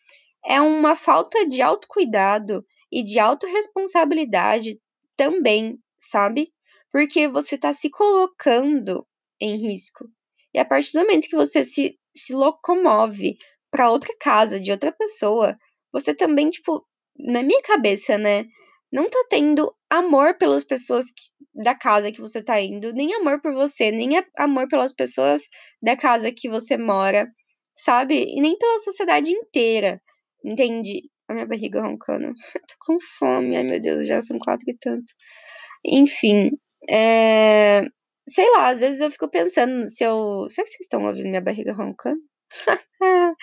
é 0.46 0.62
uma 0.62 0.96
falta 0.96 1.48
de 1.48 1.64
autocuidado 1.64 2.64
e 2.92 3.04
de 3.04 3.18
autorresponsabilidade 3.18 4.80
também, 5.18 5.80
sabe? 6.00 6.54
Porque 6.92 7.28
você 7.28 7.56
está 7.56 7.74
se 7.74 7.90
colocando 7.90 9.06
em 9.42 9.58
risco. 9.58 10.06
E 10.54 10.60
a 10.60 10.66
partir 10.66 10.94
do 10.94 11.00
momento 11.00 11.28
que 11.28 11.36
você 11.36 11.64
se, 11.64 11.98
se 12.16 12.34
locomove 12.34 13.38
para 13.72 13.90
outra 13.90 14.14
casa 14.20 14.60
de 14.60 14.72
outra 14.72 14.92
pessoa, 14.92 15.58
você 15.92 16.14
também, 16.14 16.52
tipo, 16.52 16.86
na 17.18 17.42
minha 17.42 17.62
cabeça, 17.64 18.18
né, 18.18 18.46
não 18.92 19.10
tá 19.10 19.26
tendo 19.30 19.74
amor 19.90 20.38
pelas 20.38 20.64
pessoas 20.64 21.08
que, 21.08 21.64
da 21.64 21.76
casa 21.76 22.12
que 22.12 22.22
você 22.22 22.42
tá 22.42 22.60
indo, 22.60 22.94
nem 22.94 23.14
amor 23.16 23.42
por 23.42 23.54
você, 23.54 23.92
nem 23.92 24.12
amor 24.38 24.68
pelas 24.68 24.94
pessoas 24.94 25.44
da 25.82 25.96
casa 25.96 26.32
que 26.32 26.50
você 26.50 26.78
mora, 26.78 27.28
sabe? 27.76 28.26
E 28.28 28.42
nem 28.42 28.58
pela 28.58 28.80
sociedade 28.80 29.32
inteira, 29.32 30.02
entende? 30.44 31.04
A 31.28 31.34
minha 31.34 31.46
barriga 31.46 31.82
roncando. 31.82 32.34
tô 32.68 32.76
com 32.80 32.98
fome, 33.00 33.56
ai 33.56 33.64
meu 33.64 33.80
Deus, 33.80 34.08
já 34.08 34.22
são 34.22 34.40
quatro 34.40 34.66
e 34.70 34.78
tanto. 34.78 35.14
Enfim, 35.86 36.52
é... 36.90 37.82
sei 38.28 38.50
lá, 38.52 38.70
às 38.70 38.80
vezes 38.80 39.02
eu 39.02 39.12
fico 39.12 39.30
pensando 39.30 39.88
se 39.88 40.04
eu. 40.04 40.48
Será 40.50 40.66
que 40.66 40.72
vocês 40.72 40.82
estão 40.82 41.06
ouvindo 41.06 41.30
minha 41.30 41.42
barriga 41.42 41.74
roncando? 41.74 42.22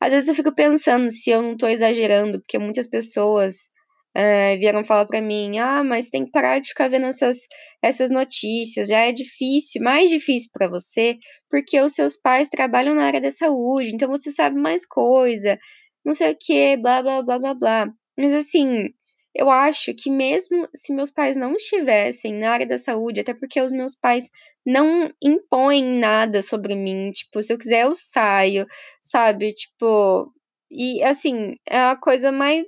Às 0.00 0.12
vezes 0.12 0.28
eu 0.28 0.34
fico 0.34 0.54
pensando 0.54 1.10
se 1.10 1.30
eu 1.30 1.42
não 1.42 1.56
tô 1.56 1.66
exagerando, 1.66 2.38
porque 2.40 2.58
muitas 2.58 2.86
pessoas 2.88 3.70
é, 4.14 4.56
vieram 4.56 4.84
falar 4.84 5.06
para 5.06 5.20
mim: 5.20 5.58
ah, 5.58 5.84
mas 5.84 6.10
tem 6.10 6.24
que 6.24 6.30
parar 6.30 6.58
de 6.60 6.68
ficar 6.68 6.88
vendo 6.88 7.06
essas, 7.06 7.46
essas 7.82 8.10
notícias, 8.10 8.88
já 8.88 9.00
é 9.00 9.12
difícil, 9.12 9.82
mais 9.82 10.10
difícil 10.10 10.50
para 10.52 10.68
você, 10.68 11.16
porque 11.50 11.80
os 11.80 11.94
seus 11.94 12.16
pais 12.16 12.48
trabalham 12.48 12.94
na 12.94 13.04
área 13.04 13.20
da 13.20 13.30
saúde, 13.30 13.94
então 13.94 14.08
você 14.08 14.30
sabe 14.32 14.56
mais 14.58 14.86
coisa, 14.86 15.58
não 16.04 16.14
sei 16.14 16.32
o 16.32 16.36
que, 16.38 16.76
blá, 16.76 17.02
blá, 17.02 17.22
blá, 17.22 17.38
blá, 17.38 17.54
blá. 17.54 17.86
Mas 18.16 18.34
assim, 18.34 18.88
eu 19.34 19.50
acho 19.50 19.94
que 19.94 20.10
mesmo 20.10 20.68
se 20.74 20.92
meus 20.92 21.10
pais 21.10 21.36
não 21.36 21.54
estivessem 21.54 22.34
na 22.34 22.50
área 22.50 22.66
da 22.66 22.78
saúde, 22.78 23.20
até 23.20 23.34
porque 23.34 23.60
os 23.60 23.70
meus 23.72 23.94
pais 23.94 24.28
não 24.66 25.10
impõem 25.22 25.82
nada 25.98 26.42
sobre 26.42 26.74
mim, 26.74 27.10
tipo, 27.12 27.42
se 27.42 27.52
eu 27.52 27.58
quiser 27.58 27.84
eu 27.84 27.94
saio, 27.94 28.66
sabe? 29.00 29.52
Tipo, 29.54 30.30
e 30.70 31.02
assim, 31.02 31.54
é 31.68 31.78
a 31.78 31.96
coisa 31.96 32.32
mais 32.32 32.64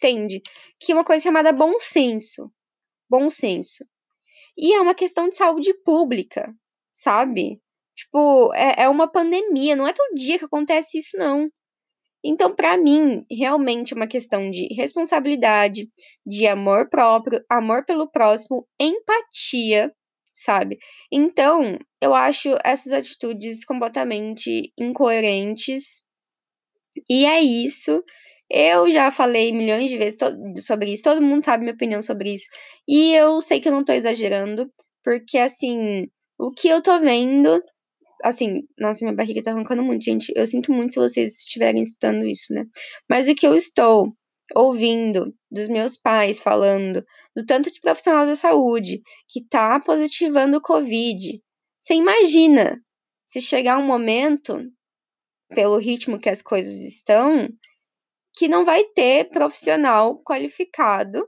entende? 0.00 0.42
Que 0.78 0.92
é 0.92 0.94
uma 0.94 1.04
coisa 1.04 1.22
chamada 1.22 1.52
bom 1.52 1.78
senso. 1.78 2.50
Bom 3.08 3.30
senso. 3.30 3.84
E 4.56 4.74
é 4.74 4.80
uma 4.80 4.94
questão 4.94 5.28
de 5.28 5.36
saúde 5.36 5.74
pública, 5.84 6.54
sabe? 6.92 7.60
Tipo, 7.94 8.52
é, 8.54 8.84
é 8.84 8.88
uma 8.88 9.10
pandemia, 9.10 9.76
não 9.76 9.86
é 9.86 9.92
todo 9.92 10.14
dia 10.14 10.38
que 10.38 10.44
acontece 10.44 10.98
isso, 10.98 11.16
não. 11.18 11.50
Então, 12.24 12.54
para 12.54 12.76
mim, 12.76 13.24
realmente 13.30 13.94
é 13.94 13.96
uma 13.96 14.06
questão 14.06 14.50
de 14.50 14.68
responsabilidade, 14.74 15.90
de 16.26 16.46
amor 16.46 16.88
próprio, 16.90 17.42
amor 17.48 17.84
pelo 17.84 18.10
próximo, 18.10 18.66
empatia, 18.78 19.92
sabe? 20.32 20.78
Então, 21.10 21.78
eu 22.00 22.14
acho 22.14 22.56
essas 22.64 22.92
atitudes 22.92 23.64
completamente 23.64 24.72
incoerentes. 24.78 26.02
E 27.08 27.24
é 27.24 27.40
isso. 27.40 28.02
Eu 28.50 28.90
já 28.90 29.10
falei 29.12 29.52
milhões 29.52 29.90
de 29.90 29.96
vezes 29.96 30.18
sobre 30.58 30.92
isso, 30.92 31.04
todo 31.04 31.22
mundo 31.22 31.44
sabe 31.44 31.62
minha 31.62 31.74
opinião 31.74 32.02
sobre 32.02 32.34
isso. 32.34 32.46
E 32.88 33.14
eu 33.14 33.40
sei 33.40 33.60
que 33.60 33.68
eu 33.68 33.72
não 33.72 33.84
tô 33.84 33.92
exagerando, 33.92 34.68
porque 35.04 35.38
assim, 35.38 36.06
o 36.38 36.50
que 36.50 36.68
eu 36.68 36.82
tô 36.82 36.98
vendo, 37.00 37.62
assim, 38.24 38.62
nossa, 38.78 39.04
minha 39.04 39.14
barriga 39.14 39.42
tá 39.42 39.52
arrancando 39.52 39.82
muito, 39.84 40.04
gente. 40.04 40.32
Eu 40.34 40.46
sinto 40.46 40.72
muito 40.72 40.94
se 40.94 41.00
vocês 41.00 41.38
estiverem 41.40 41.82
escutando 41.82 42.26
isso, 42.26 42.52
né? 42.52 42.64
Mas 43.08 43.28
o 43.28 43.34
que 43.34 43.46
eu 43.46 43.54
estou 43.54 44.12
ouvindo 44.54 45.34
dos 45.50 45.68
meus 45.68 45.96
pais 45.96 46.40
falando 46.40 47.04
do 47.36 47.44
tanto 47.44 47.70
de 47.70 47.80
profissional 47.80 48.26
da 48.26 48.34
saúde 48.34 49.00
que 49.28 49.44
tá 49.46 49.78
positivando 49.80 50.56
o 50.56 50.62
Covid. 50.62 51.40
Você 51.80 51.94
imagina 51.94 52.80
se 53.24 53.40
chegar 53.40 53.78
um 53.78 53.86
momento, 53.86 54.58
pelo 55.54 55.78
ritmo 55.78 56.18
que 56.18 56.28
as 56.28 56.42
coisas 56.42 56.82
estão, 56.84 57.48
que 58.34 58.48
não 58.48 58.64
vai 58.64 58.84
ter 58.84 59.28
profissional 59.30 60.22
qualificado 60.22 61.26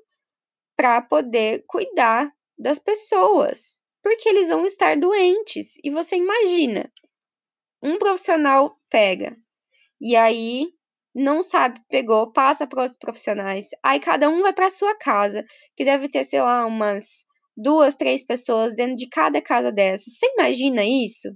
para 0.77 1.03
poder 1.03 1.65
cuidar 1.67 2.33
das 2.59 2.79
pessoas, 2.79 3.79
porque 4.03 4.29
eles 4.29 4.49
vão 4.49 4.65
estar 4.65 4.97
doentes. 4.97 5.79
E 5.85 5.91
você 5.91 6.17
imagina, 6.17 6.91
um 7.83 7.99
profissional 7.99 8.77
pega 8.89 9.37
e 10.01 10.17
aí 10.17 10.69
não 11.15 11.43
sabe, 11.43 11.81
pegou, 11.89 12.33
passa 12.33 12.67
para 12.67 12.83
outros 12.83 12.99
profissionais. 12.99 13.69
Aí 13.83 14.01
cada 14.01 14.29
um 14.29 14.41
vai 14.43 14.53
para 14.53 14.71
sua 14.71 14.97
casa, 14.97 15.45
que 15.77 15.85
deve 15.85 16.09
ter, 16.09 16.25
sei 16.25 16.41
lá, 16.41 16.65
umas 16.67 17.27
duas, 17.57 17.97
três 17.97 18.25
pessoas 18.25 18.75
dentro 18.75 18.97
de 18.97 19.09
cada 19.09 19.43
casa 19.43 19.71
dessas. 19.71 20.15
Você 20.15 20.27
imagina 20.35 20.83
isso? 20.85 21.29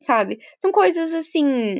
Sabe? 0.00 0.38
São 0.60 0.72
coisas 0.72 1.12
assim 1.12 1.76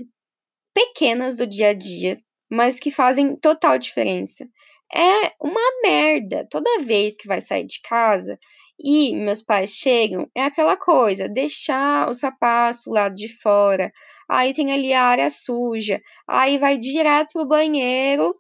pequenas 0.75 1.37
do 1.37 1.47
dia 1.47 1.71
a 1.71 1.73
dia, 1.73 2.21
mas 2.51 2.81
que 2.81 2.91
fazem 2.91 3.37
total 3.37 3.79
diferença. 3.79 4.47
É 4.95 5.33
uma 5.41 5.61
merda. 5.83 6.47
Toda 6.51 6.83
vez 6.83 7.17
que 7.17 7.29
vai 7.29 7.41
sair 7.41 7.65
de 7.65 7.81
casa 7.83 8.39
e 8.81 9.15
meus 9.17 9.43
pais 9.43 9.71
chegam, 9.71 10.31
é 10.35 10.45
aquela 10.45 10.77
coisa, 10.77 11.29
deixar 11.29 12.09
o 12.09 12.15
sapato 12.15 12.91
lá 12.91 13.09
de 13.09 13.29
fora. 13.29 13.93
Aí 14.29 14.55
tem 14.55 14.73
ali 14.73 14.93
a 14.93 15.03
área 15.03 15.31
suja. 15.31 16.01
Aí 16.29 16.59
vai 16.59 16.79
direto 16.79 17.33
pro 17.33 17.47
banheiro, 17.47 18.35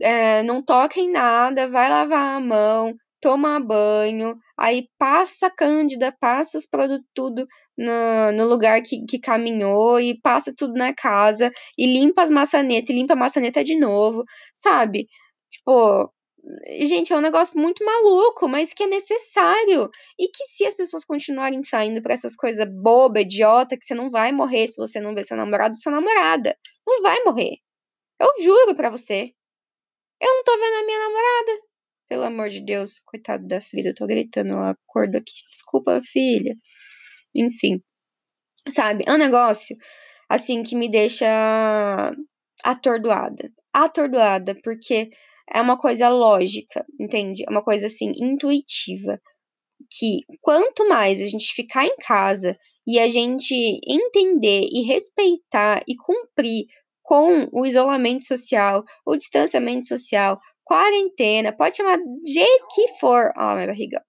é, 0.00 0.42
não 0.42 0.62
toca 0.62 0.98
em 1.00 1.10
nada, 1.10 1.68
vai 1.68 1.88
lavar 1.88 2.36
a 2.36 2.40
mão, 2.40 2.94
toma 3.20 3.60
banho, 3.60 4.36
aí 4.58 4.88
passa 4.98 5.46
a 5.46 5.50
cândida, 5.50 6.16
passa 6.20 6.58
os 6.58 6.66
produtos 6.66 7.08
tudo 7.14 7.46
no, 7.76 8.32
no 8.32 8.48
lugar 8.48 8.80
que, 8.82 9.04
que 9.06 9.18
caminhou 9.18 10.00
e 10.00 10.18
passa 10.20 10.52
tudo 10.56 10.74
na 10.74 10.92
casa 10.94 11.50
e 11.78 11.86
limpa 11.86 12.22
as 12.22 12.30
maçanetas 12.30 12.90
e 12.90 12.98
limpa 12.98 13.14
a 13.14 13.16
maçaneta 13.16 13.64
de 13.64 13.78
novo, 13.78 14.24
sabe? 14.54 15.08
Tipo, 15.50 16.12
gente, 16.82 17.12
é 17.12 17.16
um 17.16 17.20
negócio 17.20 17.58
muito 17.58 17.84
maluco, 17.84 18.48
mas 18.48 18.72
que 18.74 18.82
é 18.84 18.86
necessário. 18.86 19.90
E 20.18 20.28
que 20.28 20.44
se 20.46 20.66
as 20.66 20.74
pessoas 20.74 21.04
continuarem 21.04 21.62
saindo 21.62 22.02
para 22.02 22.14
essas 22.14 22.36
coisas 22.36 22.66
boba, 22.68 23.20
idiota, 23.20 23.76
que 23.76 23.84
você 23.84 23.94
não 23.94 24.10
vai 24.10 24.32
morrer 24.32 24.68
se 24.68 24.76
você 24.76 25.00
não 25.00 25.14
ver 25.14 25.24
seu 25.24 25.36
namorado 25.36 25.74
ou 25.76 25.82
sua 25.82 25.92
namorada. 25.92 26.56
Não 26.86 27.02
vai 27.02 27.22
morrer. 27.24 27.56
Eu 28.20 28.30
juro 28.42 28.74
para 28.76 28.90
você. 28.90 29.32
Eu 30.20 30.28
não 30.28 30.44
tô 30.44 30.52
vendo 30.52 30.82
a 30.82 30.86
minha 30.86 30.98
namorada. 30.98 31.62
Pelo 32.08 32.24
amor 32.24 32.48
de 32.50 32.60
Deus, 32.60 33.00
coitado 33.00 33.46
da 33.46 33.60
filha, 33.60 33.88
eu 33.90 33.94
tô 33.94 34.06
gritando, 34.06 34.50
ela 34.52 34.70
acordou 34.70 35.20
aqui. 35.20 35.32
Desculpa, 35.50 36.00
filha. 36.04 36.54
Enfim, 37.34 37.82
sabe? 38.68 39.04
É 39.06 39.12
um 39.12 39.18
negócio, 39.18 39.76
assim, 40.28 40.62
que 40.62 40.76
me 40.76 40.88
deixa 40.90 41.26
atordoada. 42.62 43.50
Atordoada, 43.72 44.54
porque 44.62 45.10
é 45.52 45.60
uma 45.60 45.76
coisa 45.76 46.08
lógica, 46.08 46.84
entende? 47.00 47.44
É 47.46 47.50
uma 47.50 47.62
coisa, 47.62 47.86
assim, 47.86 48.12
intuitiva. 48.16 49.20
Que 49.90 50.20
quanto 50.40 50.88
mais 50.88 51.20
a 51.20 51.26
gente 51.26 51.52
ficar 51.54 51.84
em 51.86 51.96
casa 51.96 52.56
e 52.86 52.98
a 52.98 53.08
gente 53.08 53.54
entender 53.86 54.66
e 54.72 54.82
respeitar 54.82 55.82
e 55.86 55.94
cumprir 55.96 56.66
com 57.02 57.48
o 57.52 57.66
isolamento 57.66 58.24
social, 58.24 58.82
o 59.06 59.16
distanciamento 59.16 59.86
social, 59.86 60.40
quarentena, 60.64 61.52
pode 61.52 61.76
chamar 61.76 61.98
de 61.98 62.32
jeito 62.32 62.66
que 62.74 62.88
for. 62.98 63.30
Ó, 63.36 63.52
oh, 63.52 63.54
minha 63.54 63.66
barriga. 63.66 64.02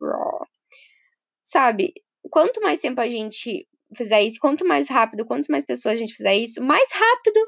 Sabe? 1.44 1.94
Quanto 2.30 2.62
mais 2.62 2.80
tempo 2.80 3.00
a 3.02 3.10
gente 3.10 3.68
fizer 3.96 4.22
isso, 4.22 4.40
quanto 4.40 4.66
mais 4.66 4.90
rápido, 4.90 5.26
quanto 5.26 5.52
mais 5.52 5.66
pessoas 5.66 5.96
a 5.96 5.98
gente 5.98 6.14
fizer 6.14 6.36
isso, 6.36 6.62
mais 6.62 6.90
rápido 6.92 7.40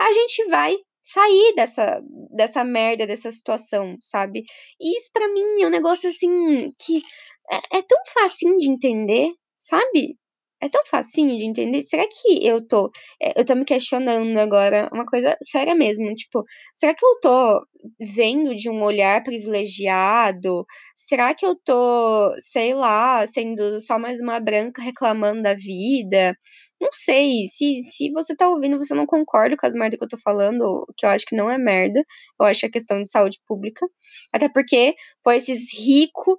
a 0.00 0.12
gente 0.12 0.44
vai 0.48 0.76
sair 1.00 1.54
dessa, 1.54 2.00
dessa 2.34 2.64
merda, 2.64 3.06
dessa 3.06 3.30
situação, 3.30 3.96
sabe? 4.00 4.44
E 4.80 4.96
isso 4.96 5.10
para 5.12 5.28
mim 5.28 5.62
é 5.62 5.66
um 5.66 5.70
negócio 5.70 6.08
assim 6.08 6.72
que 6.78 7.02
é, 7.50 7.78
é 7.78 7.82
tão 7.82 7.98
facinho 8.14 8.58
de 8.58 8.70
entender, 8.70 9.32
sabe? 9.56 10.16
É 10.62 10.68
tão 10.68 10.84
facinho 10.86 11.36
de 11.36 11.44
entender. 11.44 11.82
Será 11.84 12.04
que 12.06 12.46
eu 12.46 12.66
tô. 12.66 12.90
É, 13.22 13.40
eu 13.40 13.44
tô 13.44 13.54
me 13.54 13.64
questionando 13.64 14.36
agora, 14.38 14.88
uma 14.92 15.06
coisa 15.06 15.36
séria 15.42 15.74
mesmo. 15.74 16.14
Tipo, 16.14 16.44
será 16.74 16.94
que 16.94 17.04
eu 17.04 17.18
tô 17.20 17.66
vendo 18.14 18.54
de 18.54 18.68
um 18.70 18.82
olhar 18.82 19.22
privilegiado? 19.22 20.66
Será 20.94 21.34
que 21.34 21.46
eu 21.46 21.54
tô, 21.64 22.34
sei 22.38 22.74
lá, 22.74 23.26
sendo 23.26 23.80
só 23.80 23.98
mais 23.98 24.20
uma 24.20 24.38
branca 24.40 24.82
reclamando 24.82 25.42
da 25.42 25.54
vida? 25.54 26.36
Não 26.80 26.90
sei. 26.92 27.46
Se, 27.46 27.82
se 27.82 28.10
você 28.10 28.34
tá 28.34 28.48
ouvindo, 28.48 28.78
você 28.78 28.94
não 28.94 29.06
concorda 29.06 29.56
com 29.56 29.66
as 29.66 29.74
merdas 29.74 29.98
que 29.98 30.04
eu 30.04 30.08
tô 30.08 30.18
falando, 30.18 30.86
que 30.96 31.04
eu 31.06 31.10
acho 31.10 31.26
que 31.26 31.36
não 31.36 31.50
é 31.50 31.58
merda. 31.58 32.02
Eu 32.40 32.46
acho 32.46 32.60
que 32.60 32.66
é 32.66 32.70
questão 32.70 33.02
de 33.02 33.10
saúde 33.10 33.38
pública. 33.46 33.86
Até 34.32 34.48
porque 34.48 34.94
foi 35.22 35.36
esses 35.36 35.68
ricos 35.78 36.36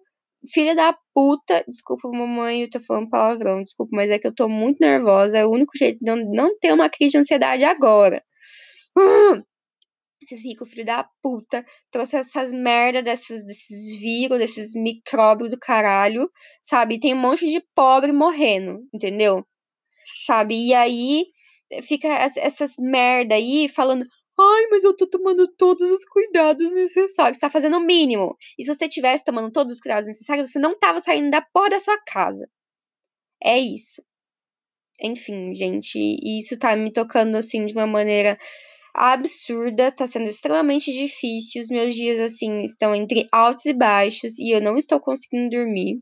filha 0.49 0.75
da 0.75 0.95
puta, 1.13 1.63
desculpa, 1.67 2.09
mamãe, 2.09 2.61
eu 2.61 2.69
tô 2.69 2.79
falando 2.79 3.09
palavrão, 3.09 3.63
desculpa, 3.63 3.95
mas 3.95 4.09
é 4.09 4.19
que 4.19 4.27
eu 4.27 4.33
tô 4.33 4.49
muito 4.49 4.79
nervosa, 4.79 5.37
é 5.37 5.45
o 5.45 5.51
único 5.51 5.77
jeito 5.77 5.99
de 5.99 6.05
não, 6.05 6.17
não 6.31 6.59
ter 6.59 6.73
uma 6.73 6.89
crise 6.89 7.11
de 7.11 7.17
ansiedade 7.17 7.63
agora. 7.63 8.23
Hum, 8.97 9.43
esses 10.21 10.43
ricos 10.45 10.69
filho 10.69 10.85
da 10.85 11.07
puta 11.21 11.65
trouxe 11.91 12.17
essas 12.17 12.53
merda 12.53 13.01
desses, 13.01 13.45
desses 13.45 13.95
vírus, 13.99 14.37
desses 14.37 14.73
micróbios 14.75 15.49
do 15.49 15.59
caralho, 15.59 16.29
sabe? 16.61 16.99
Tem 16.99 17.13
um 17.13 17.17
monte 17.17 17.47
de 17.47 17.61
pobre 17.75 18.11
morrendo, 18.11 18.79
entendeu? 18.93 19.45
Sabe? 20.25 20.55
E 20.55 20.73
aí 20.73 21.25
fica 21.83 22.07
essas 22.07 22.73
merda 22.79 23.35
aí 23.35 23.69
falando, 23.69 24.05
Ai, 24.39 24.67
mas 24.71 24.83
eu 24.83 24.95
tô 24.95 25.07
tomando 25.07 25.47
todos 25.55 25.89
os 25.91 26.05
cuidados 26.05 26.73
necessários. 26.73 27.37
Você 27.37 27.45
tá 27.45 27.49
fazendo 27.49 27.77
o 27.77 27.85
mínimo. 27.85 28.35
E 28.57 28.65
se 28.65 28.73
você 28.73 28.89
tivesse 28.89 29.25
tomando 29.25 29.51
todos 29.51 29.73
os 29.73 29.79
cuidados 29.79 30.07
necessários, 30.07 30.51
você 30.51 30.59
não 30.59 30.77
tava 30.77 30.99
saindo 30.99 31.29
da 31.29 31.41
porta 31.41 31.71
da 31.71 31.79
sua 31.79 31.97
casa. 32.05 32.49
É 33.43 33.59
isso. 33.59 34.01
Enfim, 35.01 35.55
gente, 35.55 35.97
isso 36.23 36.57
tá 36.57 36.75
me 36.75 36.91
tocando 36.91 37.35
assim 37.35 37.65
de 37.65 37.73
uma 37.73 37.87
maneira 37.87 38.37
absurda, 38.93 39.91
tá 39.91 40.05
sendo 40.05 40.27
extremamente 40.27 40.91
difícil. 40.91 41.61
Os 41.61 41.69
meus 41.69 41.95
dias 41.95 42.19
assim 42.19 42.61
estão 42.63 42.93
entre 42.93 43.27
altos 43.31 43.65
e 43.65 43.73
baixos 43.73 44.37
e 44.39 44.51
eu 44.55 44.61
não 44.61 44.77
estou 44.77 44.99
conseguindo 44.99 45.49
dormir. 45.49 46.01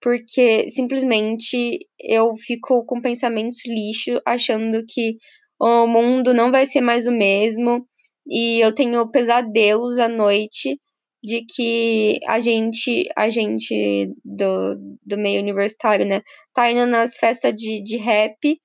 Porque 0.00 0.68
simplesmente 0.70 1.78
eu 1.98 2.36
fico 2.36 2.84
com 2.84 3.00
pensamentos 3.00 3.64
lixo, 3.66 4.20
achando 4.26 4.84
que 4.86 5.16
o 5.62 5.86
mundo 5.86 6.34
não 6.34 6.50
vai 6.50 6.66
ser 6.66 6.80
mais 6.80 7.06
o 7.06 7.12
mesmo 7.12 7.86
e 8.26 8.60
eu 8.60 8.74
tenho 8.74 9.08
pesadelos 9.10 9.96
à 9.98 10.08
noite 10.08 10.80
de 11.22 11.44
que 11.44 12.18
a 12.26 12.40
gente, 12.40 13.08
a 13.16 13.30
gente 13.30 14.12
do, 14.24 14.74
do 15.06 15.16
meio 15.16 15.40
universitário, 15.40 16.04
né, 16.04 16.20
tá 16.52 16.68
indo 16.68 16.84
nas 16.86 17.16
festas 17.16 17.54
de, 17.54 17.80
de 17.80 17.96
rap 17.96 18.60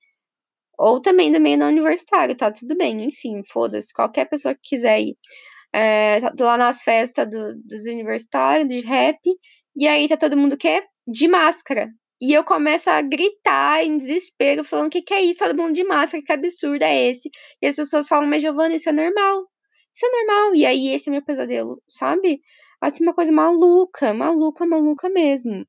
ou 0.76 1.00
também 1.00 1.30
do 1.30 1.40
meio 1.40 1.56
não 1.58 1.68
universitário, 1.68 2.36
tá 2.36 2.50
tudo 2.50 2.76
bem, 2.76 3.04
enfim, 3.04 3.42
foda-se, 3.44 3.92
qualquer 3.92 4.28
pessoa 4.28 4.54
que 4.54 4.60
quiser 4.70 5.00
ir. 5.00 5.16
É, 5.72 6.20
tá 6.20 6.32
lá 6.40 6.56
nas 6.56 6.82
festas 6.82 7.28
do, 7.30 7.54
dos 7.64 7.84
universitários 7.86 8.68
de 8.68 8.80
rap, 8.80 9.18
e 9.76 9.86
aí 9.86 10.08
tá 10.08 10.16
todo 10.16 10.36
mundo 10.36 10.54
o 10.54 10.58
quê? 10.58 10.82
De 11.06 11.28
máscara. 11.28 11.88
E 12.20 12.32
eu 12.32 12.44
começo 12.44 12.90
a 12.90 13.00
gritar 13.02 13.84
em 13.84 13.98
desespero, 13.98 14.64
falando: 14.64 14.88
o 14.88 14.90
que, 14.90 15.02
que 15.02 15.14
é 15.14 15.22
isso? 15.22 15.40
Todo 15.44 15.56
mundo 15.56 15.74
de 15.74 15.84
máscara, 15.84 16.22
que 16.22 16.32
absurdo 16.32 16.82
é 16.82 17.10
esse? 17.10 17.30
E 17.62 17.66
as 17.66 17.76
pessoas 17.76 18.08
falam: 18.08 18.26
mas 18.28 18.42
Giovana, 18.42 18.74
isso 18.74 18.88
é 18.88 18.92
normal. 18.92 19.46
Isso 19.94 20.06
é 20.06 20.10
normal. 20.10 20.54
E 20.54 20.66
aí, 20.66 20.88
esse 20.88 21.08
é 21.08 21.12
meu 21.12 21.24
pesadelo, 21.24 21.82
sabe? 21.88 22.40
Assim, 22.80 23.04
uma 23.04 23.14
coisa 23.14 23.32
maluca, 23.32 24.14
maluca, 24.14 24.66
maluca 24.66 25.08
mesmo. 25.10 25.66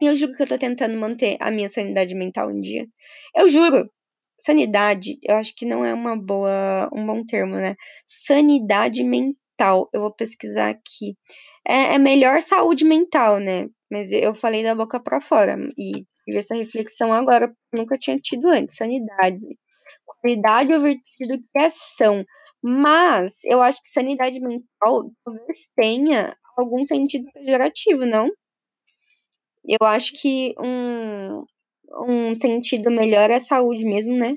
E 0.00 0.06
eu 0.06 0.16
juro 0.16 0.34
que 0.34 0.42
eu 0.42 0.48
tô 0.48 0.58
tentando 0.58 0.96
manter 0.98 1.36
a 1.40 1.50
minha 1.50 1.68
sanidade 1.68 2.14
mental 2.14 2.50
em 2.50 2.60
dia. 2.60 2.86
Eu 3.34 3.48
juro. 3.48 3.90
sanidade, 4.38 5.18
eu 5.22 5.36
acho 5.36 5.54
que 5.56 5.66
não 5.66 5.84
é 5.84 5.94
uma 5.94 6.16
boa, 6.16 6.88
um 6.94 7.06
bom 7.06 7.24
termo, 7.24 7.56
né? 7.56 7.76
Sanidade 8.06 9.04
mental. 9.04 9.88
Eu 9.92 10.00
vou 10.02 10.12
pesquisar 10.14 10.70
aqui. 10.70 11.16
É, 11.66 11.94
é 11.96 11.98
melhor 11.98 12.42
saúde 12.42 12.84
mental, 12.84 13.38
né? 13.40 13.68
Mas 13.90 14.12
eu 14.12 14.34
falei 14.34 14.62
da 14.62 14.74
boca 14.74 15.00
para 15.00 15.20
fora 15.20 15.56
e 15.76 16.06
tive 16.24 16.38
essa 16.38 16.54
reflexão 16.54 17.12
agora, 17.12 17.52
nunca 17.74 17.98
tinha 17.98 18.16
tido 18.18 18.48
antes. 18.48 18.76
Sanidade. 18.76 19.40
Qualidade 20.06 20.72
ou 20.72 20.80
virtude 20.80 21.28
do 21.28 21.38
que 21.38 21.48
é 21.58 21.66
ação. 21.66 22.24
Mas 22.62 23.42
eu 23.44 23.60
acho 23.62 23.80
que 23.82 23.88
sanidade 23.88 24.38
mental 24.38 25.10
talvez 25.24 25.70
tenha 25.74 26.36
algum 26.56 26.86
sentido 26.86 27.26
pejorativo, 27.32 28.04
não? 28.04 28.30
Eu 29.66 29.86
acho 29.86 30.12
que 30.20 30.54
um, 30.58 31.44
um 32.06 32.36
sentido 32.36 32.90
melhor 32.90 33.30
é 33.30 33.40
saúde 33.40 33.84
mesmo, 33.84 34.16
né? 34.16 34.36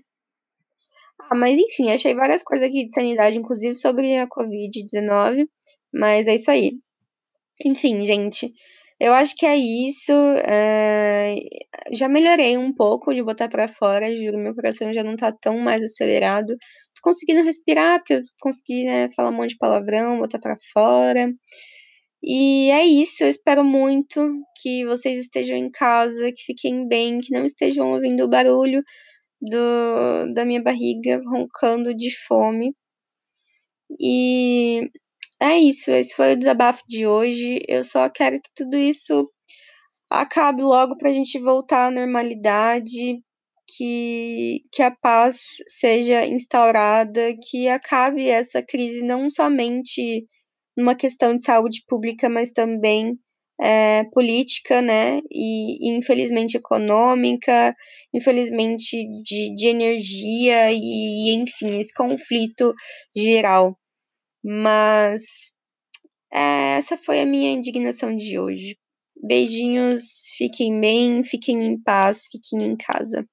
Ah, 1.20 1.36
mas 1.36 1.58
enfim, 1.58 1.92
achei 1.92 2.14
várias 2.14 2.44
coisas 2.44 2.68
aqui 2.68 2.86
de 2.86 2.94
sanidade, 2.94 3.38
inclusive 3.38 3.76
sobre 3.76 4.18
a 4.18 4.28
Covid-19, 4.28 5.48
mas 5.94 6.28
é 6.28 6.36
isso 6.36 6.50
aí. 6.52 6.74
Enfim, 7.66 8.06
gente, 8.06 8.54
eu 9.04 9.14
acho 9.14 9.36
que 9.36 9.46
é 9.46 9.56
isso. 9.56 10.14
É... 10.48 11.36
Já 11.92 12.08
melhorei 12.10 12.58
um 12.58 12.74
pouco 12.74 13.14
de 13.14 13.22
botar 13.24 13.50
para 13.50 13.68
fora, 13.68 14.10
juro, 14.16 14.38
meu 14.40 14.56
coração 14.56 14.94
já 14.94 15.04
não 15.04 15.16
tá 15.16 15.32
tão 15.32 15.60
mais 15.60 15.84
acelerado. 15.84 16.56
Tô 16.96 17.02
conseguindo 17.04 17.44
respirar, 17.44 18.00
porque 18.00 18.14
eu 18.16 18.22
consegui 18.42 18.86
né, 18.86 19.10
falar 19.16 19.30
um 19.30 19.34
monte 19.34 19.52
de 19.52 19.58
palavrão, 19.58 20.20
botar 20.20 20.40
para 20.40 20.58
fora. 20.74 21.32
E 22.24 22.72
é 22.72 22.86
isso, 22.86 23.24
eu 23.24 23.30
espero 23.30 23.64
muito 23.66 24.42
que 24.62 24.86
vocês 24.86 25.20
estejam 25.20 25.58
em 25.58 25.70
casa, 25.70 26.32
que 26.32 26.44
fiquem 26.46 26.88
bem, 26.88 27.20
que 27.20 27.34
não 27.34 27.46
estejam 27.46 27.92
ouvindo 27.92 28.24
o 28.24 28.30
barulho 28.30 28.82
do, 29.42 30.34
da 30.34 30.46
minha 30.46 30.62
barriga 30.64 31.22
roncando 31.28 31.94
de 31.94 32.10
fome. 32.28 32.74
E 34.00 34.90
é 35.44 35.60
isso, 35.60 35.92
esse 35.92 36.16
foi 36.16 36.34
o 36.34 36.38
desabafo 36.38 36.84
de 36.88 37.06
hoje. 37.06 37.60
Eu 37.68 37.84
só 37.84 38.10
quero 38.10 38.42
que 38.42 38.50
tudo 38.56 38.78
isso 38.78 39.30
acabe 40.10 40.64
logo 40.64 40.98
para 40.98 41.10
a 41.10 41.14
gente 41.14 41.40
voltar 41.40 41.88
à 41.88 41.92
normalidade, 41.92 43.20
que, 43.76 44.62
que 44.72 44.82
a 44.82 44.92
paz 44.92 45.58
seja 45.68 46.26
instaurada, 46.26 47.36
que 47.50 47.68
acabe 47.68 48.28
essa 48.30 48.62
crise 48.64 49.04
não 49.04 49.30
somente 49.32 50.26
numa 50.78 50.96
questão 50.96 51.36
de 51.36 51.44
saúde 51.44 51.84
pública, 51.88 52.30
mas 52.30 52.54
também 52.54 53.18
é, 53.62 54.04
política, 54.14 54.82
né? 54.82 55.20
E, 55.32 55.90
e, 55.90 55.98
infelizmente 55.98 56.58
econômica, 56.58 57.76
infelizmente 58.14 59.06
de, 59.24 59.54
de 59.56 59.68
energia 59.68 60.72
e, 60.72 61.32
e, 61.32 61.34
enfim, 61.36 61.80
esse 61.80 61.94
conflito 61.94 62.74
geral. 63.16 63.78
Mas 64.44 65.54
é, 66.34 66.78
essa 66.78 66.98
foi 66.98 67.22
a 67.22 67.26
minha 67.26 67.52
indignação 67.52 68.16
de 68.16 68.40
hoje. 68.40 68.78
Beijinhos, 69.24 70.24
fiquem 70.38 70.80
bem, 70.80 71.24
fiquem 71.24 71.64
em 71.64 71.82
paz, 71.82 72.28
fiquem 72.32 72.64
em 72.68 72.76
casa. 72.76 73.26